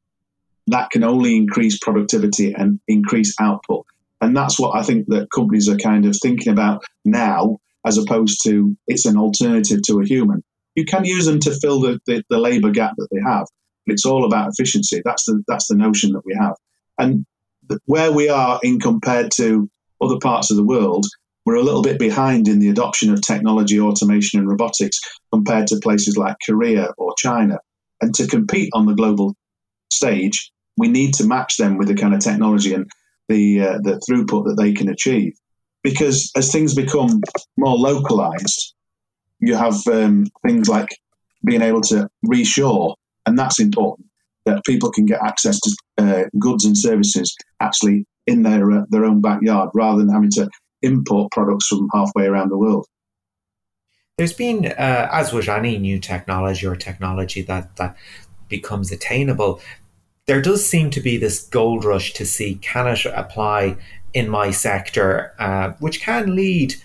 That 0.68 0.90
can 0.90 1.04
only 1.04 1.36
increase 1.36 1.78
productivity 1.78 2.54
and 2.54 2.80
increase 2.88 3.36
output. 3.40 3.86
And 4.20 4.36
that's 4.36 4.60
what 4.60 4.76
I 4.76 4.82
think 4.82 5.06
that 5.10 5.30
companies 5.32 5.70
are 5.70 5.78
kind 5.78 6.08
of 6.08 6.18
thinking 6.20 6.52
about 6.52 6.84
now, 7.06 7.60
as 7.86 8.00
opposed 8.00 8.40
to 8.46 8.76
it's 8.88 9.06
an 9.06 9.18
alternative 9.18 9.82
to 9.84 10.00
a 10.00 10.06
human. 10.06 10.44
You 10.76 10.86
can 10.86 11.06
use 11.06 11.26
them 11.28 11.40
to 11.42 11.60
fill 11.62 11.82
the, 11.82 12.00
the, 12.08 12.24
the 12.32 12.40
labor 12.40 12.72
gap 12.72 12.94
that 12.98 13.08
they 13.12 13.22
have, 13.26 13.46
it's 13.86 14.06
all 14.06 14.26
about 14.26 14.50
efficiency. 14.50 15.02
That's 15.06 15.26
the 15.26 15.44
that's 15.48 15.68
the 15.68 15.76
notion 15.76 16.14
that 16.14 16.26
we 16.26 16.36
have. 16.40 16.56
And 16.98 17.26
where 17.86 18.12
we 18.12 18.30
are 18.30 18.60
in 18.64 18.80
compared 18.80 19.32
to 19.38 19.70
other 20.02 20.18
parts 20.22 20.50
of 20.52 20.58
the 20.58 20.64
world, 20.64 21.06
we're 21.50 21.56
a 21.56 21.64
little 21.64 21.82
bit 21.82 21.98
behind 21.98 22.48
in 22.48 22.60
the 22.60 22.70
adoption 22.70 23.12
of 23.12 23.22
technology, 23.22 23.80
automation, 23.80 24.40
and 24.40 24.48
robotics 24.48 25.00
compared 25.34 25.66
to 25.66 25.80
places 25.82 26.16
like 26.16 26.36
Korea 26.46 26.94
or 27.00 27.16
China. 27.18 27.58
And 28.02 28.14
to 28.14 28.28
compete 28.28 28.70
on 28.74 28.86
the 28.86 28.94
global 28.94 29.36
stage, 29.92 30.52
we 30.78 30.90
need 30.90 31.16
to 31.16 31.26
match 31.26 31.58
them 31.58 31.80
with 31.80 31.88
the 31.88 31.96
kind 31.96 32.14
of 32.14 32.20
technology 32.20 32.76
and 32.76 32.88
the 33.30 33.62
uh, 33.62 33.78
the 33.82 34.00
throughput 34.08 34.46
that 34.46 34.58
they 34.62 34.74
can 34.74 34.90
achieve. 34.90 35.34
Because 35.82 36.32
as 36.36 36.52
things 36.52 36.76
become 36.76 37.20
more 37.58 37.78
localized, 37.78 38.76
you 39.40 39.56
have 39.56 39.76
um, 39.88 40.28
things 40.46 40.70
like 40.70 40.90
being 41.44 41.64
able 41.64 41.82
to 41.82 42.08
reshore 42.28 42.94
and 43.26 43.40
that's 43.40 43.60
important 43.60 44.08
that 44.46 44.64
people 44.66 44.92
can 44.92 45.08
get 45.08 45.24
access 45.24 45.60
to 45.62 45.76
uh, 45.98 46.24
goods 46.38 46.66
and 46.66 46.78
services 46.78 47.36
actually 47.60 48.06
in 48.28 48.44
their 48.44 48.72
uh, 48.72 48.84
their 48.92 49.06
own 49.06 49.20
backyard 49.20 49.70
rather 49.74 49.98
than 49.98 50.14
having 50.14 50.30
to 50.30 50.48
import 50.82 51.32
products 51.32 51.68
from 51.68 51.90
halfway 51.94 52.26
around 52.26 52.50
the 52.50 52.58
world. 52.58 52.86
There's 54.18 54.34
been, 54.34 54.66
uh, 54.66 55.10
as 55.12 55.32
with 55.32 55.48
any 55.48 55.78
new 55.78 56.00
technology 56.00 56.68
or 56.68 56.76
technology 56.76 57.42
that 57.44 57.78
that 57.78 57.96
becomes 58.50 58.92
attainable, 58.92 59.62
there 60.26 60.42
does 60.42 60.66
seem 60.66 60.90
to 60.92 61.02
be 61.02 61.18
this 61.18 61.48
gold 61.48 61.86
rush 61.86 62.14
to 62.14 62.26
see 62.26 62.56
can 62.56 62.88
it 62.88 63.06
apply 63.06 63.78
in 64.14 64.30
my 64.30 64.52
sector, 64.52 65.34
uh, 65.40 65.72
which 65.80 66.02
can 66.02 66.36
lead 66.36 66.76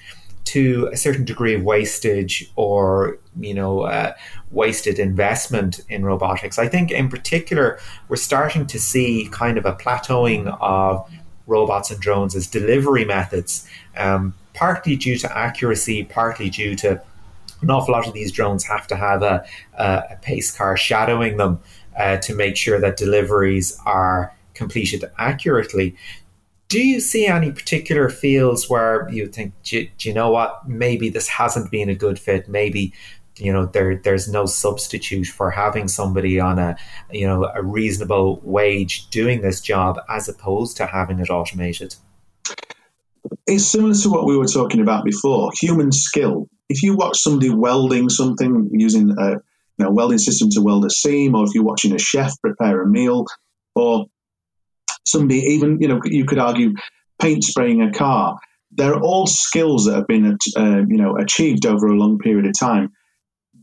to 0.45 0.89
a 0.93 0.97
certain 0.97 1.25
degree 1.25 1.55
of 1.55 1.63
wastage 1.63 2.51
or 2.57 3.19
you 3.41 3.55
know 3.55 3.81
uh, 3.83 4.13
wasted 4.51 4.99
investment 4.99 5.81
in 5.89 6.05
robotics. 6.05 6.59
I 6.59 6.69
think 6.69 6.91
in 6.91 7.09
particular 7.09 7.79
we're 8.09 8.17
starting 8.17 8.67
to 8.67 8.79
see 8.79 9.29
kind 9.33 9.59
of 9.59 9.65
a 9.67 9.75
plateauing 9.75 10.57
of 10.61 11.11
robots 11.47 11.91
and 11.91 12.01
drones 12.01 12.35
as 12.35 12.47
delivery 12.47 13.05
methods, 13.05 13.69
um, 13.97 14.35
partly 14.55 14.97
due 14.97 15.17
to 15.19 15.39
accuracy, 15.39 16.05
partly 16.05 16.51
due 16.51 16.75
to 16.77 17.01
an 17.63 17.71
awful 17.71 17.93
lot 17.93 18.07
of 18.07 18.13
these 18.13 18.31
drones 18.33 18.65
have 18.65 18.87
to 18.87 18.97
have 18.97 19.23
a, 19.23 19.45
a 19.79 20.17
pace 20.23 20.55
car 20.55 20.77
shadowing 20.77 21.37
them 21.37 21.61
uh, 21.99 22.17
to 22.19 22.35
make 22.35 22.57
sure 22.57 22.81
that 22.81 22.97
deliveries 22.97 23.79
are 23.87 24.35
completed 24.55 25.05
accurately 25.19 25.97
do 26.69 26.85
you 26.85 26.99
see 26.99 27.27
any 27.27 27.53
particular 27.53 28.09
fields 28.09 28.69
where 28.69 29.09
you 29.09 29.29
think, 29.29 29.53
do, 29.63 29.87
do, 29.99 30.09
you 30.09 30.15
know 30.15 30.31
what, 30.31 30.69
maybe 30.69 31.09
this 31.09 31.29
hasn't 31.29 31.71
been 31.71 31.89
a 31.89 31.95
good 31.95 32.19
fit? 32.19 32.49
Maybe 32.49 32.93
you 33.37 33.53
know 33.53 33.67
there 33.67 33.97
there's 33.97 34.29
no 34.29 34.47
substitute 34.47 35.27
for 35.27 35.51
having 35.51 35.89
somebody 35.89 36.39
on 36.39 36.59
a 36.59 36.77
you 37.11 37.27
know 37.27 37.51
a 37.55 37.63
reasonable 37.63 38.41
wage 38.43 39.09
doing 39.11 39.43
this 39.43 39.61
job 39.61 39.99
as 40.09 40.29
opposed 40.29 40.77
to 40.77 40.87
having 40.87 41.19
it 41.19 41.31
automated. 41.31 41.95
It's 43.47 43.65
similar 43.65 43.95
to 43.95 44.11
what 44.11 44.27
we 44.27 44.37
were 44.37 44.47
talking 44.47 44.81
about 44.81 45.05
before. 45.05 45.51
Human 45.61 45.93
skill. 45.93 46.49
If 46.69 46.83
you 46.83 46.97
watch 46.97 47.19
somebody 47.19 47.51
welding 47.51 48.09
something 48.09 48.71
using 48.73 49.15
a 49.19 49.33
you 49.79 49.85
know, 49.85 49.91
welding 49.91 50.19
system 50.19 50.51
to 50.51 50.61
weld 50.61 50.85
a 50.85 50.91
seam, 50.91 51.35
or 51.35 51.45
if 51.45 51.51
you're 51.55 51.65
watching 51.65 51.95
a 51.95 51.99
chef 51.99 52.33
prepare 52.41 52.83
a 52.83 52.89
meal, 52.89 53.27
or 53.75 54.07
somebody 55.05 55.41
even 55.41 55.79
you 55.81 55.89
know 55.89 56.01
you 56.05 56.25
could 56.25 56.39
argue 56.39 56.75
paint 57.21 57.45
spraying 57.45 57.83
a 57.83 57.93
car. 57.93 58.39
They're 58.77 58.99
all 58.99 59.27
skills 59.27 59.87
that 59.87 59.95
have 59.95 60.07
been 60.07 60.37
uh, 60.57 60.83
you 60.89 60.97
know 60.97 61.17
achieved 61.17 61.67
over 61.67 61.87
a 61.87 61.97
long 61.97 62.19
period 62.19 62.47
of 62.47 62.59
time. 62.59 62.93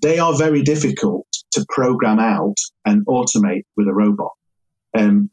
They 0.01 0.19
are 0.19 0.37
very 0.37 0.63
difficult 0.63 1.27
to 1.51 1.65
program 1.69 2.19
out 2.19 2.57
and 2.85 3.05
automate 3.05 3.63
with 3.77 3.87
a 3.87 3.93
robot. 3.93 4.31
Um, 4.97 5.29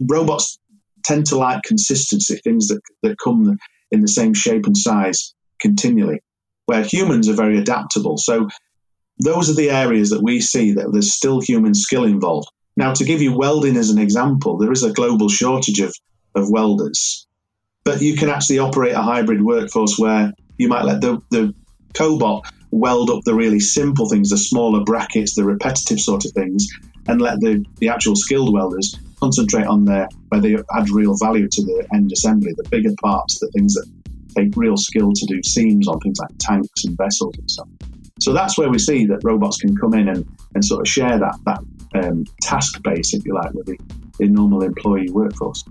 robots 0.00 0.58
tend 1.04 1.26
to 1.26 1.36
like 1.36 1.62
consistency, 1.62 2.36
things 2.42 2.68
that, 2.68 2.80
that 3.02 3.16
come 3.22 3.58
in 3.90 4.00
the 4.00 4.08
same 4.08 4.34
shape 4.34 4.66
and 4.66 4.76
size 4.76 5.34
continually, 5.60 6.20
where 6.66 6.82
humans 6.82 7.28
are 7.28 7.34
very 7.34 7.58
adaptable. 7.58 8.16
So 8.18 8.48
those 9.22 9.48
are 9.48 9.54
the 9.54 9.70
areas 9.70 10.10
that 10.10 10.22
we 10.22 10.40
see 10.40 10.72
that 10.72 10.90
there's 10.92 11.14
still 11.14 11.40
human 11.40 11.74
skill 11.74 12.04
involved. 12.04 12.48
Now, 12.76 12.92
to 12.94 13.04
give 13.04 13.22
you 13.22 13.36
welding 13.36 13.76
as 13.76 13.90
an 13.90 13.98
example, 13.98 14.58
there 14.58 14.72
is 14.72 14.82
a 14.82 14.92
global 14.92 15.28
shortage 15.28 15.78
of, 15.78 15.94
of 16.34 16.50
welders, 16.50 17.28
but 17.84 18.02
you 18.02 18.16
can 18.16 18.28
actually 18.28 18.58
operate 18.58 18.94
a 18.94 19.02
hybrid 19.02 19.42
workforce 19.42 19.96
where 19.96 20.32
you 20.58 20.68
might 20.68 20.84
let 20.84 21.00
the, 21.00 21.22
the 21.30 21.54
cobot 21.92 22.42
weld 22.74 23.10
up 23.10 23.22
the 23.24 23.34
really 23.34 23.60
simple 23.60 24.08
things, 24.08 24.30
the 24.30 24.38
smaller 24.38 24.82
brackets, 24.84 25.34
the 25.34 25.44
repetitive 25.44 26.00
sort 26.00 26.24
of 26.24 26.32
things, 26.32 26.66
and 27.06 27.20
let 27.20 27.40
the, 27.40 27.64
the 27.78 27.88
actual 27.88 28.16
skilled 28.16 28.52
welders 28.52 28.98
concentrate 29.20 29.66
on 29.66 29.84
their 29.84 30.08
where 30.28 30.40
they 30.40 30.56
add 30.74 30.90
real 30.90 31.16
value 31.16 31.48
to 31.48 31.62
the 31.62 31.86
end 31.94 32.10
assembly, 32.12 32.52
the 32.56 32.68
bigger 32.68 32.94
parts, 33.02 33.38
the 33.38 33.48
things 33.52 33.74
that 33.74 33.86
take 34.36 34.56
real 34.56 34.76
skill 34.76 35.12
to 35.12 35.26
do 35.26 35.40
seams 35.44 35.86
on 35.86 35.98
things 36.00 36.18
like 36.20 36.30
tanks 36.38 36.84
and 36.84 36.96
vessels 36.98 37.34
and 37.38 37.50
stuff. 37.50 37.68
So 38.20 38.32
that's 38.32 38.58
where 38.58 38.68
we 38.68 38.78
see 38.78 39.06
that 39.06 39.20
robots 39.22 39.58
can 39.58 39.76
come 39.76 39.94
in 39.94 40.08
and, 40.08 40.26
and 40.54 40.64
sort 40.64 40.80
of 40.80 40.88
share 40.88 41.18
that 41.18 41.38
that 41.46 41.60
um, 41.94 42.24
task 42.42 42.82
base, 42.82 43.14
if 43.14 43.24
you 43.24 43.34
like, 43.34 43.52
with 43.52 43.66
the, 43.66 43.78
the 44.18 44.28
normal 44.28 44.62
employee 44.62 45.10
workforce. 45.10 45.62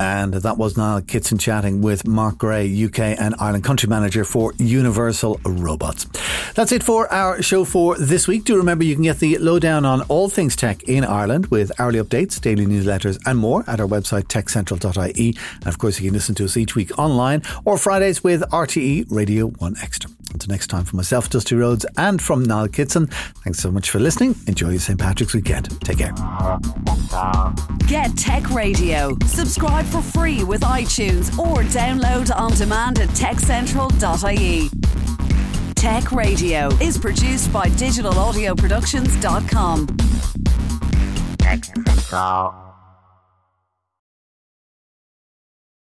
And 0.00 0.34
that 0.34 0.58
was 0.58 0.76
Niall 0.76 1.02
Kitson 1.02 1.38
chatting 1.38 1.82
with 1.82 2.06
Mark 2.06 2.38
Gray, 2.38 2.84
UK 2.84 3.00
and 3.00 3.34
Ireland 3.38 3.64
Country 3.64 3.88
Manager 3.88 4.24
for 4.24 4.52
Universal 4.58 5.40
Robots. 5.44 6.06
That's 6.54 6.72
it 6.72 6.82
for 6.82 7.12
our 7.12 7.42
show 7.42 7.64
for 7.64 7.96
this 7.96 8.28
week. 8.28 8.44
Do 8.44 8.56
remember 8.56 8.84
you 8.84 8.94
can 8.94 9.04
get 9.04 9.18
the 9.18 9.38
lowdown 9.38 9.84
on 9.84 10.02
all 10.02 10.28
things 10.28 10.56
tech 10.56 10.82
in 10.84 11.04
Ireland 11.04 11.46
with 11.46 11.72
hourly 11.78 12.00
updates, 12.00 12.40
daily 12.40 12.66
newsletters, 12.66 13.20
and 13.26 13.38
more 13.38 13.64
at 13.66 13.80
our 13.80 13.86
website 13.86 14.24
techcentral.ie. 14.24 15.36
And 15.56 15.66
of 15.66 15.78
course, 15.78 16.00
you 16.00 16.08
can 16.08 16.14
listen 16.14 16.34
to 16.36 16.44
us 16.44 16.56
each 16.56 16.74
week 16.74 16.96
online 16.98 17.42
or 17.64 17.78
Fridays 17.78 18.24
with 18.24 18.42
RTE 18.50 19.06
Radio 19.10 19.48
1 19.48 19.76
Extra. 19.82 20.10
Until 20.34 20.50
next 20.50 20.66
time, 20.66 20.84
for 20.84 20.96
myself, 20.96 21.30
Dusty 21.30 21.54
Rhodes, 21.54 21.86
and 21.96 22.20
from 22.20 22.42
Niall 22.42 22.68
Kitson, 22.68 23.06
thanks 23.44 23.60
so 23.60 23.70
much 23.70 23.88
for 23.88 24.00
listening. 24.00 24.34
Enjoy 24.46 24.70
your 24.70 24.80
St. 24.80 24.98
Patrick's 24.98 25.32
weekend. 25.32 25.80
Take 25.82 25.98
care. 25.98 26.12
Get 27.86 28.16
Tech 28.16 28.50
Radio. 28.50 29.16
Subscribe 29.26 29.84
for 29.86 30.02
free 30.02 30.42
with 30.44 30.62
iTunes 30.62 31.38
or 31.38 31.62
download 31.64 32.34
on 32.34 32.50
demand 32.52 32.98
at 32.98 33.08
techcentral.ie. 33.10 34.70
Tech 35.74 36.12
Radio 36.12 36.68
is 36.80 36.96
produced 36.98 37.52
by 37.52 37.68
digitalaudioproductions.com. 37.68 39.86
Tech 41.38 41.64
Central. 41.64 42.73